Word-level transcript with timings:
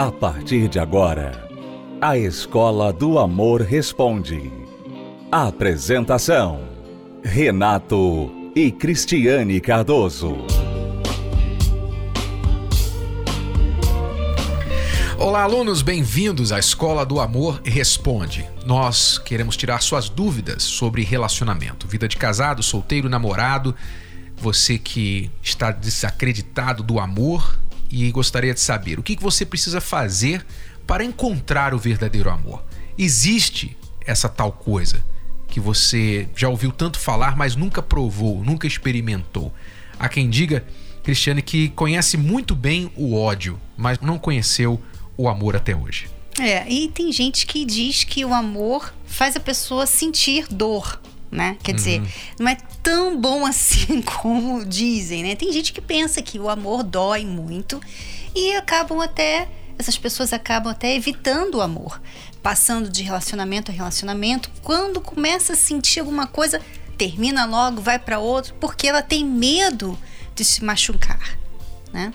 A 0.00 0.10
partir 0.10 0.66
de 0.66 0.78
agora, 0.78 1.46
a 2.00 2.16
Escola 2.16 2.90
do 2.90 3.18
Amor 3.18 3.60
Responde. 3.60 4.50
Apresentação: 5.30 6.62
Renato 7.22 8.32
e 8.56 8.72
Cristiane 8.72 9.60
Cardoso. 9.60 10.38
Olá, 15.18 15.42
alunos, 15.42 15.82
bem-vindos 15.82 16.50
à 16.50 16.58
Escola 16.58 17.04
do 17.04 17.20
Amor 17.20 17.60
Responde. 17.62 18.48
Nós 18.64 19.18
queremos 19.18 19.54
tirar 19.54 19.82
suas 19.82 20.08
dúvidas 20.08 20.62
sobre 20.62 21.02
relacionamento, 21.02 21.86
vida 21.86 22.08
de 22.08 22.16
casado, 22.16 22.62
solteiro, 22.62 23.06
namorado, 23.06 23.76
você 24.34 24.78
que 24.78 25.30
está 25.42 25.70
desacreditado 25.70 26.82
do 26.82 26.98
amor 26.98 27.60
e 27.90 28.10
gostaria 28.10 28.54
de 28.54 28.60
saber 28.60 28.98
o 28.98 29.02
que 29.02 29.16
você 29.16 29.44
precisa 29.44 29.80
fazer 29.80 30.44
para 30.86 31.04
encontrar 31.04 31.74
o 31.74 31.78
verdadeiro 31.78 32.30
amor. 32.30 32.64
Existe 32.96 33.76
essa 34.06 34.28
tal 34.28 34.52
coisa 34.52 35.04
que 35.48 35.60
você 35.60 36.28
já 36.34 36.48
ouviu 36.48 36.70
tanto 36.70 36.98
falar, 36.98 37.36
mas 37.36 37.56
nunca 37.56 37.82
provou, 37.82 38.42
nunca 38.44 38.66
experimentou. 38.66 39.52
Há 39.98 40.08
quem 40.08 40.30
diga, 40.30 40.64
Cristiane, 41.02 41.42
que 41.42 41.68
conhece 41.70 42.16
muito 42.16 42.54
bem 42.54 42.90
o 42.96 43.14
ódio, 43.14 43.60
mas 43.76 43.98
não 43.98 44.18
conheceu 44.18 44.80
o 45.16 45.28
amor 45.28 45.56
até 45.56 45.74
hoje. 45.74 46.08
É, 46.38 46.66
e 46.70 46.88
tem 46.88 47.12
gente 47.12 47.44
que 47.44 47.64
diz 47.64 48.04
que 48.04 48.24
o 48.24 48.32
amor 48.32 48.94
faz 49.04 49.36
a 49.36 49.40
pessoa 49.40 49.86
sentir 49.86 50.46
dor, 50.48 51.00
né? 51.30 51.56
Quer 51.62 51.74
dizer, 51.74 52.00
uhum. 52.00 52.08
não 52.40 52.48
é 52.48 52.56
tão 52.82 53.20
bom 53.20 53.44
assim 53.46 54.02
como 54.02 54.64
dizem, 54.64 55.22
né? 55.22 55.36
Tem 55.36 55.52
gente 55.52 55.72
que 55.72 55.80
pensa 55.80 56.20
que 56.20 56.38
o 56.38 56.48
amor 56.48 56.82
dói 56.82 57.24
muito 57.24 57.80
e 58.34 58.54
acabam 58.54 59.00
até 59.00 59.48
essas 59.78 59.96
pessoas 59.96 60.32
acabam 60.34 60.70
até 60.70 60.94
evitando 60.94 61.54
o 61.54 61.60
amor, 61.62 62.00
passando 62.42 62.90
de 62.90 63.02
relacionamento 63.02 63.70
a 63.70 63.74
relacionamento. 63.74 64.50
Quando 64.62 65.00
começa 65.00 65.54
a 65.54 65.56
sentir 65.56 66.00
alguma 66.00 66.26
coisa, 66.26 66.60
termina 66.98 67.46
logo, 67.46 67.80
vai 67.80 67.98
para 67.98 68.18
outro, 68.18 68.54
porque 68.60 68.86
ela 68.86 69.00
tem 69.00 69.24
medo 69.24 69.98
de 70.34 70.44
se 70.44 70.62
machucar, 70.62 71.38
né? 71.92 72.12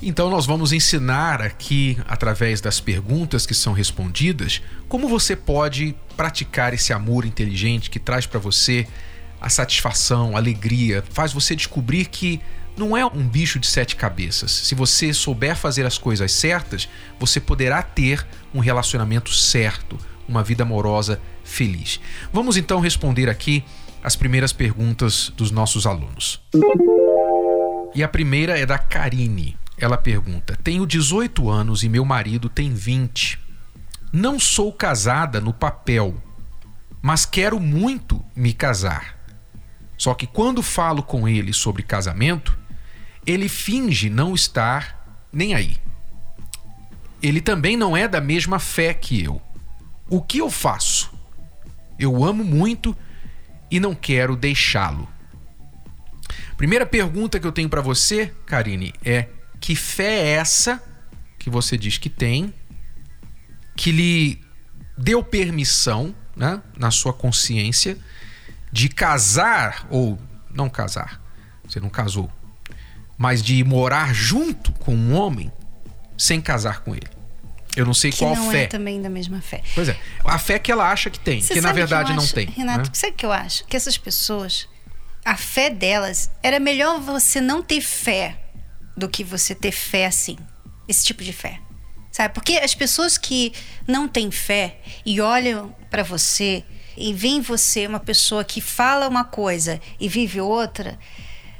Então, 0.00 0.30
nós 0.30 0.46
vamos 0.46 0.72
ensinar 0.72 1.42
aqui, 1.42 1.98
através 2.06 2.60
das 2.60 2.78
perguntas 2.78 3.44
que 3.44 3.54
são 3.54 3.72
respondidas, 3.72 4.62
como 4.88 5.08
você 5.08 5.34
pode 5.34 5.94
praticar 6.16 6.72
esse 6.72 6.92
amor 6.92 7.24
inteligente 7.24 7.90
que 7.90 7.98
traz 7.98 8.24
para 8.24 8.38
você 8.38 8.86
a 9.40 9.48
satisfação, 9.48 10.36
a 10.36 10.38
alegria, 10.38 11.02
faz 11.10 11.32
você 11.32 11.56
descobrir 11.56 12.06
que 12.06 12.40
não 12.76 12.96
é 12.96 13.04
um 13.04 13.26
bicho 13.26 13.58
de 13.58 13.66
sete 13.66 13.96
cabeças. 13.96 14.52
Se 14.52 14.74
você 14.74 15.12
souber 15.12 15.56
fazer 15.56 15.84
as 15.84 15.98
coisas 15.98 16.30
certas, 16.30 16.88
você 17.18 17.40
poderá 17.40 17.82
ter 17.82 18.24
um 18.54 18.60
relacionamento 18.60 19.34
certo, 19.34 19.98
uma 20.28 20.44
vida 20.44 20.62
amorosa 20.62 21.20
feliz. 21.42 21.98
Vamos 22.32 22.56
então 22.56 22.78
responder 22.78 23.28
aqui 23.28 23.64
as 24.02 24.14
primeiras 24.14 24.52
perguntas 24.52 25.32
dos 25.36 25.50
nossos 25.50 25.86
alunos. 25.86 26.40
E 27.96 28.02
a 28.02 28.08
primeira 28.08 28.56
é 28.56 28.64
da 28.64 28.78
Karine. 28.78 29.57
Ela 29.78 29.96
pergunta: 29.96 30.58
Tenho 30.62 30.86
18 30.86 31.48
anos 31.48 31.82
e 31.82 31.88
meu 31.88 32.04
marido 32.04 32.48
tem 32.48 32.74
20. 32.74 33.38
Não 34.12 34.38
sou 34.38 34.72
casada 34.72 35.40
no 35.40 35.52
papel, 35.52 36.14
mas 37.00 37.24
quero 37.24 37.60
muito 37.60 38.24
me 38.34 38.52
casar. 38.52 39.16
Só 39.96 40.14
que 40.14 40.26
quando 40.26 40.62
falo 40.62 41.02
com 41.02 41.28
ele 41.28 41.52
sobre 41.52 41.82
casamento, 41.82 42.58
ele 43.26 43.48
finge 43.48 44.08
não 44.08 44.34
estar 44.34 45.26
nem 45.32 45.54
aí. 45.54 45.76
Ele 47.22 47.40
também 47.40 47.76
não 47.76 47.96
é 47.96 48.06
da 48.06 48.20
mesma 48.20 48.58
fé 48.58 48.94
que 48.94 49.22
eu. 49.22 49.42
O 50.08 50.22
que 50.22 50.38
eu 50.38 50.50
faço? 50.50 51.12
Eu 51.98 52.24
amo 52.24 52.44
muito 52.44 52.96
e 53.70 53.78
não 53.78 53.94
quero 53.94 54.36
deixá-lo. 54.36 55.08
Primeira 56.56 56.86
pergunta 56.86 57.38
que 57.38 57.46
eu 57.46 57.52
tenho 57.52 57.68
para 57.68 57.80
você, 57.80 58.32
Karine, 58.46 58.94
é: 59.04 59.28
que 59.60 59.74
fé 59.74 60.20
é 60.20 60.28
essa 60.30 60.82
que 61.38 61.50
você 61.50 61.76
diz 61.76 61.98
que 61.98 62.10
tem, 62.10 62.52
que 63.76 63.92
lhe 63.92 64.40
deu 64.96 65.22
permissão, 65.22 66.14
né, 66.36 66.60
na 66.76 66.90
sua 66.90 67.12
consciência, 67.12 67.96
de 68.72 68.88
casar 68.88 69.86
ou 69.90 70.18
não 70.50 70.68
casar, 70.68 71.20
você 71.66 71.80
não 71.80 71.88
casou, 71.88 72.30
mas 73.16 73.42
de 73.42 73.62
morar 73.64 74.14
junto 74.14 74.72
com 74.72 74.94
um 74.94 75.14
homem 75.14 75.52
sem 76.16 76.40
casar 76.40 76.80
com 76.80 76.94
ele. 76.94 77.08
Eu 77.76 77.86
não 77.86 77.94
sei 77.94 78.10
que 78.10 78.18
qual 78.18 78.34
não 78.34 78.50
fé. 78.50 78.64
É 78.64 78.66
também 78.66 79.00
da 79.00 79.08
mesma 79.08 79.40
fé. 79.40 79.62
Pois 79.74 79.88
é. 79.88 79.96
A 80.24 80.38
fé 80.38 80.58
que 80.58 80.72
ela 80.72 80.90
acha 80.90 81.10
que 81.10 81.20
tem, 81.20 81.40
Você 81.40 81.54
que 81.54 81.60
na 81.60 81.72
verdade 81.72 82.10
que 82.10 82.16
não 82.16 82.24
acho, 82.24 82.34
tem. 82.34 82.46
Renato, 82.46 82.88
né? 82.88 82.90
sabe 82.92 83.12
o 83.12 83.16
que 83.16 83.24
eu 83.24 83.32
acho? 83.32 83.64
Que 83.66 83.76
essas 83.76 83.96
pessoas, 83.96 84.68
a 85.24 85.36
fé 85.36 85.70
delas, 85.70 86.28
era 86.42 86.58
melhor 86.58 87.00
você 87.00 87.40
não 87.40 87.62
ter 87.62 87.80
fé 87.80 88.36
do 88.98 89.08
que 89.08 89.24
você 89.24 89.54
ter 89.54 89.72
fé 89.72 90.06
assim. 90.06 90.36
Esse 90.86 91.04
tipo 91.04 91.22
de 91.22 91.32
fé. 91.32 91.60
Sabe? 92.10 92.34
Porque 92.34 92.54
as 92.54 92.74
pessoas 92.74 93.16
que 93.16 93.52
não 93.86 94.08
têm 94.08 94.30
fé 94.30 94.80
e 95.04 95.20
olham 95.20 95.74
para 95.90 96.02
você 96.02 96.64
e 96.96 97.12
veem 97.12 97.40
você 97.40 97.86
uma 97.86 98.00
pessoa 98.00 98.44
que 98.44 98.60
fala 98.60 99.08
uma 99.08 99.24
coisa 99.24 99.80
e 100.00 100.08
vive 100.08 100.40
outra, 100.40 100.98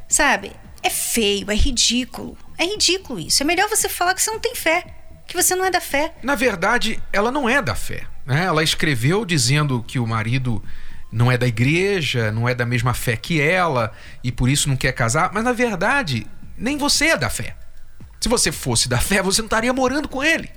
sabe? 0.08 0.52
É 0.82 0.90
feio, 0.90 1.50
é 1.50 1.54
ridículo. 1.54 2.36
É 2.56 2.64
ridículo 2.64 3.20
isso. 3.20 3.42
É 3.42 3.46
melhor 3.46 3.68
você 3.68 3.88
falar 3.88 4.14
que 4.14 4.22
você 4.22 4.30
não 4.30 4.40
tem 4.40 4.54
fé, 4.54 4.84
que 5.26 5.36
você 5.36 5.54
não 5.54 5.64
é 5.64 5.70
da 5.70 5.80
fé. 5.80 6.14
Na 6.22 6.34
verdade, 6.34 7.00
ela 7.12 7.30
não 7.30 7.48
é 7.48 7.62
da 7.62 7.74
fé. 7.74 8.04
Né? 8.26 8.44
Ela 8.44 8.64
escreveu 8.64 9.24
dizendo 9.24 9.82
que 9.86 9.98
o 9.98 10.06
marido 10.06 10.62
não 11.10 11.30
é 11.30 11.38
da 11.38 11.46
igreja, 11.46 12.32
não 12.32 12.48
é 12.48 12.54
da 12.54 12.66
mesma 12.66 12.94
fé 12.94 13.16
que 13.16 13.40
ela 13.40 13.92
e 14.22 14.30
por 14.30 14.48
isso 14.48 14.68
não 14.68 14.76
quer 14.76 14.92
casar, 14.92 15.30
mas 15.32 15.42
na 15.42 15.52
verdade 15.52 16.26
nem 16.58 16.76
você 16.76 17.06
é 17.06 17.16
da 17.16 17.30
fé. 17.30 17.56
Se 18.20 18.28
você 18.28 18.50
fosse 18.50 18.88
da 18.88 18.98
fé, 18.98 19.22
você 19.22 19.40
não 19.40 19.46
estaria 19.46 19.72
morando 19.72 20.08
com 20.08 20.22
ele. 20.22 20.50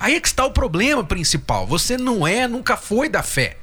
Aí 0.00 0.16
é 0.16 0.20
que 0.20 0.28
está 0.28 0.44
o 0.44 0.50
problema 0.50 1.04
principal. 1.04 1.66
Você 1.66 1.96
não 1.96 2.26
é, 2.26 2.48
nunca 2.48 2.76
foi 2.76 3.08
da 3.08 3.22
fé. 3.22 3.56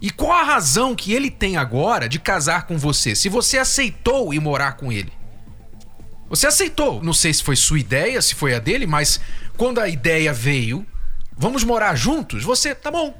E 0.00 0.10
qual 0.10 0.32
a 0.32 0.42
razão 0.42 0.94
que 0.94 1.12
ele 1.12 1.30
tem 1.30 1.56
agora 1.56 2.08
de 2.08 2.18
casar 2.18 2.66
com 2.66 2.76
você, 2.76 3.14
se 3.14 3.28
você 3.28 3.58
aceitou 3.58 4.34
ir 4.34 4.40
morar 4.40 4.72
com 4.72 4.92
ele? 4.92 5.12
Você 6.28 6.46
aceitou. 6.46 7.02
Não 7.02 7.12
sei 7.12 7.32
se 7.32 7.42
foi 7.42 7.56
sua 7.56 7.78
ideia, 7.78 8.20
se 8.20 8.34
foi 8.34 8.54
a 8.54 8.58
dele, 8.58 8.86
mas 8.86 9.20
quando 9.56 9.80
a 9.80 9.88
ideia 9.88 10.32
veio, 10.32 10.86
vamos 11.36 11.64
morar 11.64 11.94
juntos, 11.94 12.42
você, 12.42 12.74
tá 12.74 12.90
bom. 12.90 13.14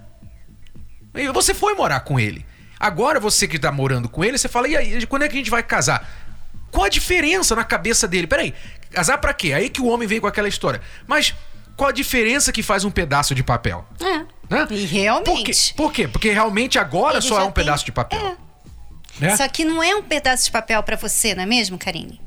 Você 1.33 1.55
foi 1.55 1.75
morar 1.75 2.01
com 2.01 2.19
ele. 2.19 2.45
Agora 2.79 3.21
você 3.21 3.47
que 3.47 3.57
está 3.57 3.71
morando 3.71 4.09
com 4.09 4.25
ele, 4.25 4.37
você 4.37 4.49
fala, 4.49 4.69
e 4.69 4.77
aí, 4.77 5.07
quando 5.07 5.23
é 5.23 5.29
que 5.29 5.35
a 5.35 5.39
gente 5.39 5.51
vai 5.51 5.63
casar? 5.63 6.24
Qual 6.75 6.85
a 6.85 6.89
diferença 6.89 7.55
na 7.55 7.63
cabeça 7.63 8.09
dele? 8.09 8.27
Peraí, 8.27 8.53
casar 8.91 9.19
pra 9.19 9.33
quê? 9.33 9.53
Aí 9.53 9.71
que 9.71 9.81
o 9.81 9.87
homem 9.87 10.09
vem 10.09 10.21
com 10.21 10.27
aquela 10.27 10.49
história. 10.49 10.81
Mas 11.07 11.33
qual 11.77 11.91
a 11.91 11.93
diferença 11.93 12.53
que 12.53 12.65
faz 12.65 12.85
um 12.85 12.91
pedaço 12.91 13.33
de 13.33 13.45
papel? 13.45 13.87
É. 14.01 14.19
Né? 14.51 14.67
E 14.71 14.85
realmente. 14.85 15.31
Por 15.31 15.45
quê? 15.45 15.53
Por 15.77 15.93
quê? 15.93 16.09
Porque 16.09 16.31
realmente 16.33 16.77
agora 16.77 17.19
Ele 17.19 17.23
só 17.23 17.39
é 17.41 17.45
um 17.45 17.53
tem... 17.53 17.65
pedaço 17.65 17.85
de 17.85 17.93
papel. 17.93 18.21
É. 18.21 18.37
Né? 19.21 19.37
Só 19.37 19.47
que 19.47 19.65
não 19.65 19.81
é 19.81 19.95
um 19.95 20.03
pedaço 20.03 20.47
de 20.47 20.51
papel 20.51 20.83
para 20.83 20.97
você, 20.97 21.33
não 21.33 21.45
é 21.45 21.47
mesmo, 21.47 21.79
Karine? 21.79 22.21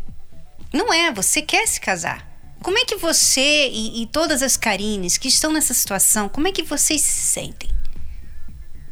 Não 0.73 0.93
é, 0.93 1.11
você 1.11 1.41
quer 1.41 1.67
se 1.67 1.81
casar. 1.81 2.25
Como 2.63 2.77
é 2.77 2.85
que 2.85 2.95
você 2.95 3.67
e, 3.67 4.01
e 4.01 4.07
todas 4.07 4.41
as 4.41 4.55
Karines 4.55 5.17
que 5.17 5.27
estão 5.27 5.51
nessa 5.51 5.73
situação, 5.73 6.29
como 6.29 6.47
é 6.47 6.53
que 6.53 6.63
vocês 6.63 7.01
se 7.01 7.19
sentem? 7.21 7.69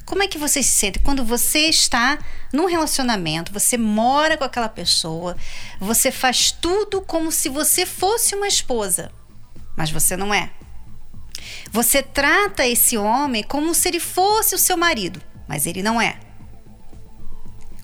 Como 0.06 0.22
é 0.22 0.28
que 0.28 0.38
você 0.38 0.62
se 0.62 0.70
sente 0.70 1.00
quando 1.00 1.26
você 1.26 1.68
está 1.68 2.20
num 2.54 2.68
relacionamento, 2.68 3.52
você 3.52 3.78
mora 3.78 4.38
com 4.38 4.44
aquela 4.44 4.70
pessoa, 4.70 5.36
você 5.80 6.12
faz 6.12 6.52
tudo 6.52 7.02
como 7.02 7.32
se 7.32 7.50
você 7.50 7.86
fosse 7.86 8.36
uma 8.36 8.48
esposa, 8.48 9.12
mas 9.76 9.90
você 9.90 10.16
não 10.16 10.34
é. 10.34 10.52
Você 11.72 12.04
trata 12.04 12.66
esse 12.66 12.98
homem 12.98 13.44
como 13.44 13.74
se 13.74 13.88
ele 13.90 14.00
fosse 14.00 14.54
o 14.54 14.60
seu 14.60 14.78
marido, 14.78 15.22
mas 15.48 15.66
ele 15.66 15.82
não 15.82 16.00
é. 16.00 16.20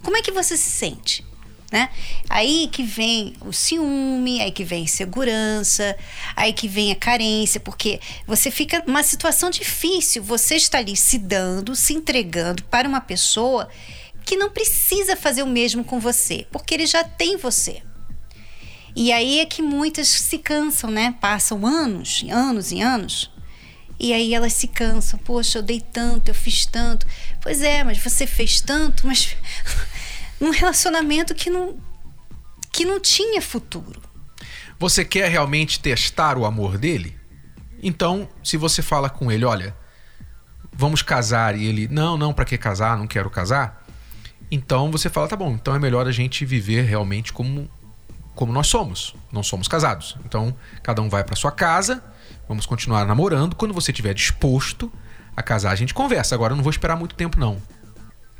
Como 0.04 0.16
é 0.16 0.22
que 0.22 0.32
você 0.32 0.56
se 0.56 0.70
sente? 0.70 1.26
Né? 1.72 1.90
Aí 2.30 2.68
que 2.72 2.84
vem 2.84 3.34
o 3.42 3.54
ciúme, 3.54 4.42
aí 4.42 4.52
que 4.52 4.64
vem 4.64 4.82
a 4.82 4.84
insegurança, 4.84 5.96
aí 6.36 6.52
que 6.52 6.68
vem 6.68 6.92
a 6.92 6.96
carência, 6.96 7.60
porque 7.60 8.00
você 8.28 8.52
fica 8.52 8.84
numa 8.86 9.04
situação 9.04 9.50
difícil. 9.50 10.22
Você 10.22 10.56
está 10.56 10.80
ali 10.80 10.98
se 10.98 11.18
dando, 11.18 11.76
se 11.76 11.94
entregando 11.94 12.64
para 12.64 12.88
uma 12.88 13.00
pessoa 13.00 13.70
que 14.26 14.36
não 14.36 14.50
precisa 14.52 15.16
fazer 15.16 15.44
o 15.44 15.48
mesmo 15.48 15.84
com 15.84 16.00
você, 16.00 16.46
porque 16.52 16.74
ele 16.74 16.86
já 16.86 17.04
tem 17.04 17.38
você. 17.38 17.82
E 18.94 19.12
aí 19.14 19.40
é 19.40 19.46
que 19.46 19.62
muitas 19.62 20.10
se 20.10 20.38
cansam, 20.38 20.92
né? 20.92 21.16
Passam 21.22 21.66
anos, 21.66 22.26
anos 22.30 22.72
e 22.74 22.82
anos. 22.82 23.32
E 23.98 24.14
aí 24.14 24.34
elas 24.34 24.54
se 24.54 24.68
cansam. 24.68 25.20
Poxa, 25.20 25.60
eu 25.60 25.64
dei 25.64 25.80
tanto, 25.80 26.28
eu 26.30 26.36
fiz 26.36 26.66
tanto. 26.66 27.06
Pois 27.40 27.62
é, 27.62 27.84
mas 27.84 27.98
você 28.00 28.28
fez 28.28 28.60
tanto, 28.60 29.08
mas 29.08 29.38
num 30.42 30.50
relacionamento 30.50 31.36
que 31.36 31.50
não, 31.50 31.78
que 32.72 32.84
não 32.84 33.00
tinha 33.00 33.42
futuro. 33.42 34.02
Você 34.80 35.06
quer 35.06 35.30
realmente 35.30 35.80
testar 35.80 36.38
o 36.38 36.46
amor 36.46 36.80
dele? 36.80 37.16
Então, 37.84 38.28
se 38.44 38.58
você 38.58 38.82
fala 38.82 39.10
com 39.10 39.32
ele, 39.32 39.46
olha, 39.46 39.76
vamos 40.74 41.04
casar 41.04 41.56
e 41.56 41.66
ele, 41.66 41.88
não, 41.88 42.18
não, 42.18 42.34
para 42.34 42.46
que 42.46 42.58
casar? 42.58 42.98
Não 42.98 43.06
quero 43.06 43.30
casar. 43.30 43.86
Então 44.50 44.92
você 44.92 45.10
fala, 45.10 45.28
tá 45.28 45.36
bom, 45.36 45.52
então 45.52 45.76
é 45.76 45.80
melhor 45.80 46.08
a 46.08 46.12
gente 46.12 46.44
viver 46.44 46.82
realmente 46.82 47.32
como 47.32 47.70
como 48.34 48.52
nós 48.52 48.68
somos. 48.68 49.14
Não 49.32 49.44
somos 49.44 49.68
casados. 49.68 50.18
Então, 50.26 50.56
cada 50.82 51.02
um 51.02 51.10
vai 51.10 51.24
para 51.24 51.36
sua 51.36 51.52
casa, 51.52 52.04
vamos 52.48 52.66
continuar 52.66 53.06
namorando. 53.06 53.56
Quando 53.56 53.74
você 53.74 53.92
estiver 53.92 54.14
disposto 54.14 54.92
a 55.36 55.44
casar, 55.44 55.72
a 55.72 55.76
gente 55.76 55.94
conversa. 55.94 56.34
Agora 56.34 56.54
eu 56.54 56.56
não 56.56 56.64
vou 56.64 56.72
esperar 56.72 56.96
muito 56.96 57.14
tempo 57.14 57.40
não. 57.40 57.62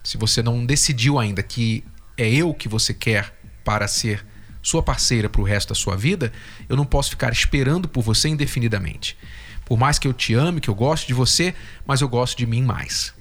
Se 0.04 0.18
você 0.18 0.42
não 0.42 0.66
decidiu 0.66 1.20
ainda 1.20 1.44
que 1.44 1.84
é 2.18 2.30
eu 2.30 2.54
que 2.54 2.68
você 2.68 2.94
quer 2.94 3.34
para 3.64 3.88
ser 3.88 4.26
sua 4.62 4.84
parceira 4.84 5.30
para 5.30 5.42
o 5.42 5.44
resto 5.44 5.70
da 5.70 5.76
sua 5.76 5.96
vida, 5.96 6.32
eu 6.70 6.76
não 6.76 6.86
posso 6.86 7.12
ficar 7.12 7.32
esperando 7.32 7.88
por 7.88 8.04
você 8.04 8.30
indefinidamente. 8.30 9.18
Por 9.66 9.78
mais 9.78 9.98
que 9.98 10.08
eu 10.08 10.14
te 10.14 10.34
ame, 10.34 10.60
que 10.60 10.70
eu 10.70 10.76
goste 10.76 11.08
de 11.08 11.14
você, 11.14 11.56
mas 11.86 12.02
eu 12.02 12.10
gosto 12.10 12.38
de 12.38 12.46
mim 12.46 12.62
mais. 12.62 13.14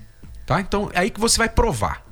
Tá? 0.46 0.60
Então 0.60 0.90
é 0.92 1.00
aí 1.00 1.10
que 1.10 1.20
você 1.20 1.38
vai 1.38 1.48
provar 1.48 2.04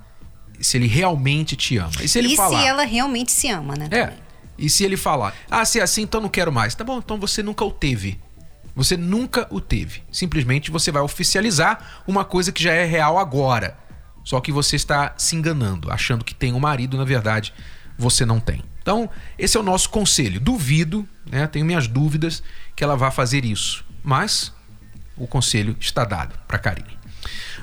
se 0.61 0.77
ele 0.77 0.87
realmente 0.87 1.57
te 1.57 1.77
ama. 1.77 1.91
E 2.03 2.09
se 2.09 2.19
ele 2.19 2.33
e 2.33 2.37
falar, 2.37 2.61
se 2.61 2.67
ela 2.67 2.85
realmente 2.85 3.33
se 3.33 3.49
ama, 3.49 3.75
né? 3.75 3.89
É. 3.91 4.13
E 4.57 4.69
se 4.69 4.85
ele 4.85 4.97
falar, 4.97 5.35
ah, 5.51 5.65
se 5.65 5.79
é 5.79 5.83
assim, 5.83 6.03
então 6.03 6.21
não 6.21 6.29
quero 6.29 6.53
mais. 6.53 6.75
Tá 6.75 6.83
bom, 6.83 6.99
então 6.99 7.19
você 7.19 7.43
nunca 7.43 7.65
o 7.65 7.71
teve. 7.71 8.21
Você 8.75 8.97
nunca 8.97 9.47
o 9.51 9.61
teve. 9.61 10.03
Simplesmente 10.11 10.71
você 10.71 10.91
vai 10.91 11.03
oficializar 11.03 12.03
uma 12.07 12.25
coisa 12.25 12.53
que 12.53 12.63
já 12.63 12.73
é 12.73 12.85
real 12.85 13.19
agora. 13.19 13.77
Só 14.29 14.43
que 14.43 14.53
você 14.53 14.77
está 14.77 15.15
se 15.17 15.37
enganando, 15.37 15.91
achando 15.91 16.23
que 16.23 16.35
tem 16.35 16.53
um 16.53 16.61
marido, 16.61 16.99
na 16.99 17.05
verdade, 17.07 17.51
você 17.97 18.27
não 18.27 18.39
tem. 18.39 18.63
Então, 18.83 19.09
esse 19.39 19.57
é 19.57 19.61
o 19.61 19.63
nosso 19.63 19.89
conselho. 19.89 20.39
Duvido, 20.39 21.09
né, 21.25 21.47
tenho 21.47 21.65
minhas 21.65 21.89
dúvidas 21.89 22.43
que 22.77 22.85
ela 22.85 22.95
vá 22.95 23.11
fazer 23.11 23.43
isso. 23.47 23.87
Mas 24.05 24.53
o 25.17 25.27
conselho 25.27 25.75
está 25.81 26.05
dado 26.05 26.39
para 26.47 26.59
Karine. 26.59 26.99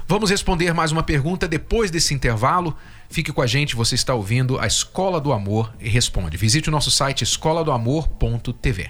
Vamos 0.08 0.32
responder 0.32 0.74
mais 0.74 0.92
uma 0.92 1.04
pergunta 1.04 1.48
depois 1.48 1.92
desse 1.92 2.16
intervalo. 2.16 2.76
Fique 3.12 3.32
com 3.32 3.44
a 3.44 3.48
gente, 3.48 3.76
você 3.76 3.94
está 3.94 4.16
ouvindo 4.16 4.60
a 4.60 4.66
Escola 4.66 5.22
do 5.22 5.32
Amor 5.32 5.72
e 5.80 5.88
responde. 5.88 6.36
Visite 6.36 6.70
o 6.70 6.72
nosso 6.72 6.90
site 6.90 7.22
escoladoamor.tv. 7.22 8.90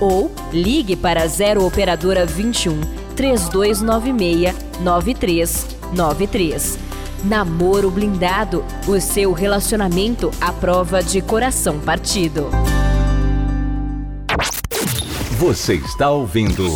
ou 0.00 0.30
ligue 0.52 0.96
para 0.96 1.26
0 1.26 1.64
operadora 1.64 2.24
21 2.26 2.80
3296 3.14 4.54
9393. 4.80 6.78
Namoro 7.22 7.90
blindado, 7.90 8.64
o 8.88 8.98
seu 8.98 9.32
relacionamento 9.32 10.30
à 10.40 10.52
prova 10.52 11.02
de 11.02 11.20
coração 11.20 11.78
partido. 11.78 12.48
Você 15.38 15.74
está 15.74 16.10
ouvindo 16.10 16.66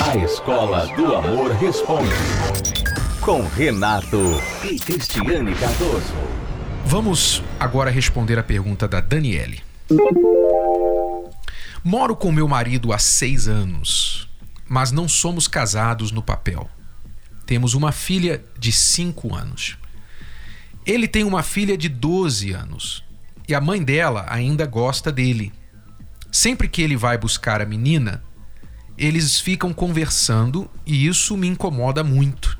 A 0.00 0.16
Escola 0.16 0.86
do 0.96 1.14
Amor 1.14 1.50
Responde 1.52 2.08
com 3.28 3.42
Renato 3.42 4.40
e 4.64 4.78
Cristiane 4.78 5.54
Cardoso. 5.54 6.14
Vamos 6.86 7.42
agora 7.60 7.90
responder 7.90 8.38
a 8.38 8.42
pergunta 8.42 8.88
da 8.88 9.02
Daniele. 9.02 9.60
Moro 11.90 12.14
com 12.14 12.30
meu 12.30 12.46
marido 12.46 12.92
há 12.92 12.98
seis 12.98 13.48
anos, 13.48 14.28
mas 14.68 14.92
não 14.92 15.08
somos 15.08 15.48
casados 15.48 16.12
no 16.12 16.22
papel. 16.22 16.68
Temos 17.46 17.72
uma 17.72 17.92
filha 17.92 18.44
de 18.58 18.70
cinco 18.72 19.34
anos. 19.34 19.78
Ele 20.84 21.08
tem 21.08 21.24
uma 21.24 21.42
filha 21.42 21.78
de 21.78 21.88
12 21.88 22.52
anos 22.52 23.02
e 23.48 23.54
a 23.54 23.60
mãe 23.62 23.82
dela 23.82 24.26
ainda 24.28 24.66
gosta 24.66 25.10
dele. 25.10 25.50
Sempre 26.30 26.68
que 26.68 26.82
ele 26.82 26.94
vai 26.94 27.16
buscar 27.16 27.62
a 27.62 27.64
menina, 27.64 28.22
eles 28.98 29.40
ficam 29.40 29.72
conversando 29.72 30.70
e 30.84 31.06
isso 31.06 31.38
me 31.38 31.48
incomoda 31.48 32.04
muito. 32.04 32.58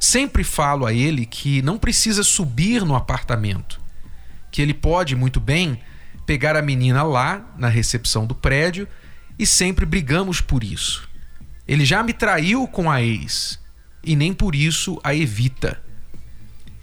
Sempre 0.00 0.42
falo 0.42 0.86
a 0.86 0.92
ele 0.92 1.24
que 1.24 1.62
não 1.62 1.78
precisa 1.78 2.24
subir 2.24 2.84
no 2.84 2.96
apartamento, 2.96 3.80
que 4.50 4.60
ele 4.60 4.74
pode 4.74 5.14
muito 5.14 5.38
bem 5.38 5.78
pegar 6.26 6.56
a 6.56 6.62
menina 6.62 7.02
lá 7.02 7.54
na 7.56 7.68
recepção 7.68 8.26
do 8.26 8.34
prédio 8.34 8.88
e 9.38 9.46
sempre 9.46 9.84
brigamos 9.84 10.40
por 10.40 10.64
isso. 10.64 11.08
Ele 11.66 11.84
já 11.84 12.02
me 12.02 12.12
traiu 12.12 12.66
com 12.66 12.90
a 12.90 13.02
ex 13.02 13.58
e 14.02 14.14
nem 14.14 14.32
por 14.32 14.54
isso 14.54 15.00
a 15.02 15.14
evita. 15.14 15.82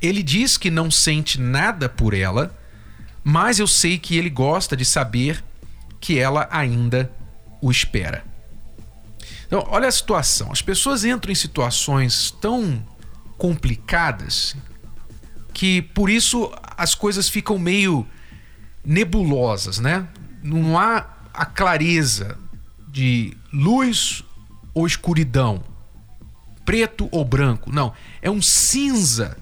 Ele 0.01 0.23
diz 0.23 0.57
que 0.57 0.71
não 0.71 0.89
sente 0.89 1.39
nada 1.39 1.87
por 1.87 2.13
ela, 2.13 2.57
mas 3.23 3.59
eu 3.59 3.67
sei 3.67 3.99
que 3.99 4.17
ele 4.17 4.29
gosta 4.29 4.75
de 4.75 4.83
saber 4.83 5.43
que 5.99 6.17
ela 6.17 6.47
ainda 6.51 7.11
o 7.61 7.69
espera. 7.69 8.25
Então, 9.45 9.65
olha 9.67 9.87
a 9.87 9.91
situação. 9.91 10.51
As 10.51 10.61
pessoas 10.61 11.05
entram 11.05 11.31
em 11.31 11.35
situações 11.35 12.31
tão 12.31 12.83
complicadas 13.37 14.55
que 15.53 15.81
por 15.81 16.09
isso 16.09 16.51
as 16.77 16.95
coisas 16.95 17.29
ficam 17.29 17.59
meio 17.59 18.07
nebulosas, 18.83 19.79
né? 19.79 20.07
Não 20.43 20.77
há 20.77 21.05
a 21.33 21.45
clareza 21.45 22.37
de 22.87 23.35
luz 23.53 24.23
ou 24.73 24.85
escuridão, 24.85 25.63
preto 26.65 27.07
ou 27.11 27.23
branco. 27.23 27.71
Não, 27.71 27.93
é 28.21 28.29
um 28.29 28.41
cinza 28.41 29.37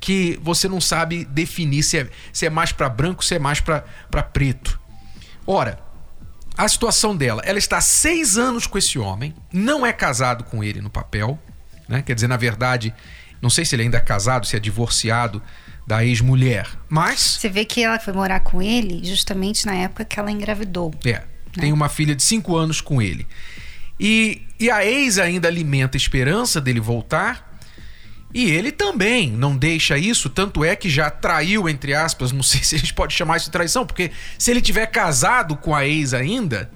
que 0.00 0.38
você 0.42 0.68
não 0.68 0.80
sabe 0.80 1.24
definir 1.24 1.82
se 1.82 1.98
é, 1.98 2.10
se 2.32 2.46
é 2.46 2.50
mais 2.50 2.72
para 2.72 2.88
branco, 2.88 3.24
se 3.24 3.34
é 3.34 3.38
mais 3.38 3.60
para 3.60 3.82
preto. 4.32 4.80
Ora, 5.46 5.78
a 6.56 6.68
situação 6.68 7.16
dela, 7.16 7.42
ela 7.44 7.58
está 7.58 7.80
seis 7.80 8.38
anos 8.38 8.66
com 8.66 8.78
esse 8.78 8.98
homem, 8.98 9.34
não 9.52 9.84
é 9.84 9.92
casado 9.92 10.44
com 10.44 10.64
ele 10.64 10.80
no 10.80 10.90
papel, 10.90 11.38
né? 11.88 12.02
Quer 12.02 12.14
dizer, 12.14 12.28
na 12.28 12.36
verdade, 12.36 12.94
não 13.40 13.50
sei 13.50 13.64
se 13.64 13.74
ele 13.74 13.82
ainda 13.82 13.98
é 13.98 14.00
casado, 14.00 14.46
se 14.46 14.56
é 14.56 14.60
divorciado, 14.60 15.42
da 15.90 16.04
ex-mulher. 16.04 16.68
Mas. 16.88 17.38
Você 17.40 17.48
vê 17.48 17.64
que 17.64 17.82
ela 17.82 17.98
foi 17.98 18.12
morar 18.12 18.38
com 18.40 18.62
ele 18.62 19.04
justamente 19.04 19.66
na 19.66 19.74
época 19.74 20.04
que 20.04 20.20
ela 20.20 20.30
engravidou. 20.30 20.94
É. 21.04 21.14
Né? 21.14 21.22
Tem 21.52 21.72
uma 21.72 21.88
filha 21.88 22.14
de 22.14 22.22
5 22.22 22.56
anos 22.56 22.80
com 22.80 23.02
ele. 23.02 23.26
E, 23.98 24.42
e 24.58 24.70
a 24.70 24.86
ex 24.86 25.18
ainda 25.18 25.48
alimenta 25.48 25.96
a 25.96 25.98
esperança 25.98 26.60
dele 26.60 26.78
voltar. 26.78 27.58
E 28.32 28.48
ele 28.52 28.70
também 28.70 29.32
não 29.32 29.56
deixa 29.56 29.98
isso, 29.98 30.30
tanto 30.30 30.64
é 30.64 30.76
que 30.76 30.88
já 30.88 31.10
traiu, 31.10 31.68
entre 31.68 31.92
aspas, 31.92 32.30
não 32.30 32.44
sei 32.44 32.62
se 32.62 32.76
a 32.76 32.78
gente 32.78 32.94
pode 32.94 33.12
chamar 33.12 33.38
isso 33.38 33.46
de 33.46 33.50
traição, 33.50 33.84
porque 33.84 34.12
se 34.38 34.48
ele 34.52 34.60
tiver 34.60 34.86
casado 34.86 35.56
com 35.56 35.74
a 35.74 35.84
ex 35.84 36.14
ainda, 36.14 36.70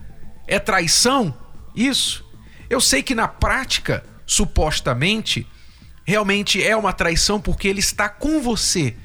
é 0.48 0.58
traição 0.58 1.32
isso. 1.76 2.28
Eu 2.68 2.80
sei 2.80 3.00
que 3.00 3.14
na 3.14 3.28
prática, 3.28 4.02
supostamente, 4.26 5.46
realmente 6.04 6.60
é 6.60 6.76
uma 6.76 6.92
traição 6.92 7.40
porque 7.40 7.68
ele 7.68 7.78
está 7.78 8.08
com 8.08 8.42
você 8.42 8.96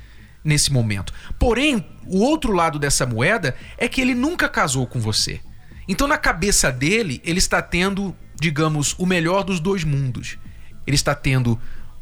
nesse 0.43 0.71
momento. 0.71 1.13
Porém, 1.37 1.85
o 2.05 2.19
outro 2.19 2.51
lado 2.53 2.79
dessa 2.79 3.05
moeda 3.05 3.55
é 3.77 3.87
que 3.87 4.01
ele 4.01 4.15
nunca 4.15 4.47
casou 4.47 4.87
com 4.87 4.99
você. 4.99 5.39
Então, 5.87 6.07
na 6.07 6.17
cabeça 6.17 6.71
dele, 6.71 7.21
ele 7.23 7.39
está 7.39 7.61
tendo, 7.61 8.15
digamos, 8.39 8.95
o 8.97 9.05
melhor 9.05 9.43
dos 9.43 9.59
dois 9.59 9.83
mundos. 9.83 10.37
Ele 10.85 10.95
está 10.95 11.15
tendo 11.15 11.59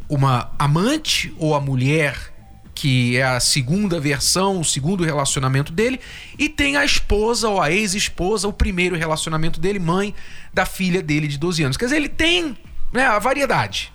uma 0.10 0.52
amante 0.58 1.34
ou 1.38 1.56
a 1.56 1.60
mulher 1.62 2.34
que 2.78 3.18
é 3.18 3.24
a 3.24 3.40
segunda 3.40 4.00
versão, 4.00 4.60
o 4.60 4.64
segundo 4.64 5.04
relacionamento 5.04 5.74
dele, 5.74 6.00
e 6.38 6.48
tem 6.48 6.78
a 6.78 6.86
esposa 6.86 7.50
ou 7.50 7.60
a 7.60 7.72
ex-esposa, 7.72 8.48
o 8.48 8.54
primeiro 8.54 8.96
relacionamento 8.96 9.60
dele, 9.60 9.80
mãe 9.80 10.14
da 10.54 10.64
filha 10.64 11.02
dele 11.02 11.28
de 11.28 11.40
12 11.40 11.64
anos. 11.64 11.76
Quer 11.76 11.86
dizer, 11.86 11.96
ele 11.96 12.08
tem 12.08 12.56
né, 12.94 13.08
a 13.08 13.18
variedade. 13.18 13.92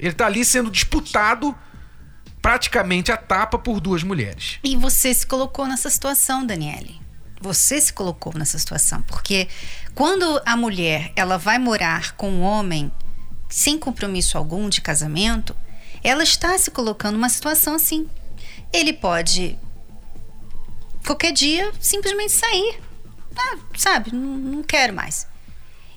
Ele 0.00 0.10
está 0.10 0.26
ali 0.26 0.44
sendo 0.44 0.68
disputado 0.68 1.54
praticamente 2.40 3.10
a 3.12 3.16
tapa 3.16 3.58
por 3.58 3.80
duas 3.80 4.02
mulheres. 4.02 4.58
E 4.62 4.76
você 4.76 5.12
se 5.12 5.26
colocou 5.26 5.66
nessa 5.66 5.90
situação, 5.90 6.46
Daniele. 6.46 7.00
Você 7.40 7.80
se 7.80 7.92
colocou 7.92 8.32
nessa 8.34 8.58
situação, 8.58 9.00
porque 9.02 9.48
quando 9.94 10.40
a 10.44 10.56
mulher 10.56 11.12
ela 11.14 11.36
vai 11.36 11.58
morar 11.58 12.12
com 12.16 12.30
um 12.30 12.42
homem 12.42 12.90
sem 13.48 13.78
compromisso 13.78 14.36
algum 14.36 14.68
de 14.68 14.80
casamento, 14.80 15.56
ela 16.02 16.22
está 16.22 16.58
se 16.58 16.70
colocando 16.70 17.14
numa 17.14 17.28
situação 17.28 17.74
assim. 17.74 18.08
Ele 18.72 18.92
pode 18.92 19.58
qualquer 21.06 21.32
dia 21.32 21.72
simplesmente 21.80 22.32
sair. 22.32 22.80
ah, 23.36 23.58
sabe, 23.76 24.12
não, 24.12 24.36
não 24.36 24.62
quero 24.62 24.92
mais. 24.92 25.26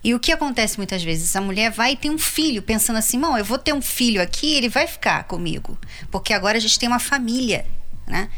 E 0.03 0.15
o 0.15 0.19
que 0.19 0.31
acontece 0.31 0.77
muitas 0.77 1.03
vezes? 1.03 1.35
A 1.35 1.41
mulher 1.41 1.69
vai 1.69 1.93
e 1.93 1.95
tem 1.95 2.09
um 2.09 2.17
filho, 2.17 2.61
pensando 2.61 2.97
assim: 2.97 3.17
não, 3.17 3.37
eu 3.37 3.45
vou 3.45 3.57
ter 3.57 3.73
um 3.73 3.81
filho 3.81 4.21
aqui, 4.21 4.53
ele 4.53 4.69
vai 4.69 4.87
ficar 4.87 5.23
comigo. 5.25 5.77
Porque 6.09 6.33
agora 6.33 6.57
a 6.57 6.61
gente 6.61 6.79
tem 6.79 6.89
uma 6.89 6.99
família, 6.99 7.65
né? 8.07 8.29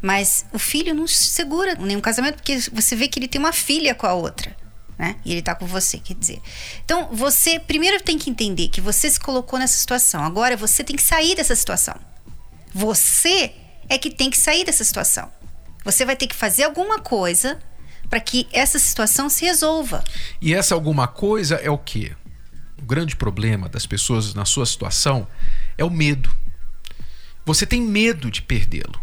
Mas 0.00 0.46
o 0.52 0.58
filho 0.58 0.94
não 0.94 1.08
segura 1.08 1.74
nenhum 1.74 2.00
casamento, 2.00 2.36
porque 2.36 2.58
você 2.72 2.94
vê 2.94 3.08
que 3.08 3.18
ele 3.18 3.26
tem 3.26 3.40
uma 3.40 3.52
filha 3.52 3.94
com 3.94 4.06
a 4.06 4.14
outra. 4.14 4.56
Né? 4.96 5.16
E 5.24 5.30
ele 5.30 5.42
tá 5.42 5.54
com 5.54 5.66
você, 5.66 5.98
quer 5.98 6.14
dizer. 6.14 6.40
Então, 6.84 7.08
você 7.12 7.60
primeiro 7.60 8.02
tem 8.02 8.18
que 8.18 8.30
entender 8.30 8.68
que 8.68 8.80
você 8.80 9.08
se 9.08 9.18
colocou 9.18 9.58
nessa 9.58 9.76
situação. 9.76 10.24
Agora 10.24 10.56
você 10.56 10.82
tem 10.82 10.96
que 10.96 11.02
sair 11.02 11.36
dessa 11.36 11.54
situação. 11.54 11.94
Você 12.74 13.52
é 13.88 13.96
que 13.96 14.10
tem 14.10 14.28
que 14.28 14.36
sair 14.36 14.64
dessa 14.64 14.82
situação. 14.84 15.30
Você 15.84 16.04
vai 16.04 16.16
ter 16.16 16.26
que 16.26 16.34
fazer 16.34 16.64
alguma 16.64 16.98
coisa 16.98 17.58
para 18.08 18.20
que 18.20 18.46
essa 18.52 18.78
situação 18.78 19.28
se 19.28 19.44
resolva. 19.44 20.02
E 20.40 20.54
essa 20.54 20.74
alguma 20.74 21.06
coisa 21.06 21.56
é 21.56 21.70
o 21.70 21.78
quê? 21.78 22.12
O 22.80 22.84
grande 22.84 23.16
problema 23.16 23.68
das 23.68 23.86
pessoas 23.86 24.34
na 24.34 24.44
sua 24.44 24.64
situação 24.64 25.26
é 25.76 25.84
o 25.84 25.90
medo. 25.90 26.30
Você 27.44 27.66
tem 27.66 27.80
medo 27.80 28.30
de 28.30 28.42
perdê-lo. 28.42 29.00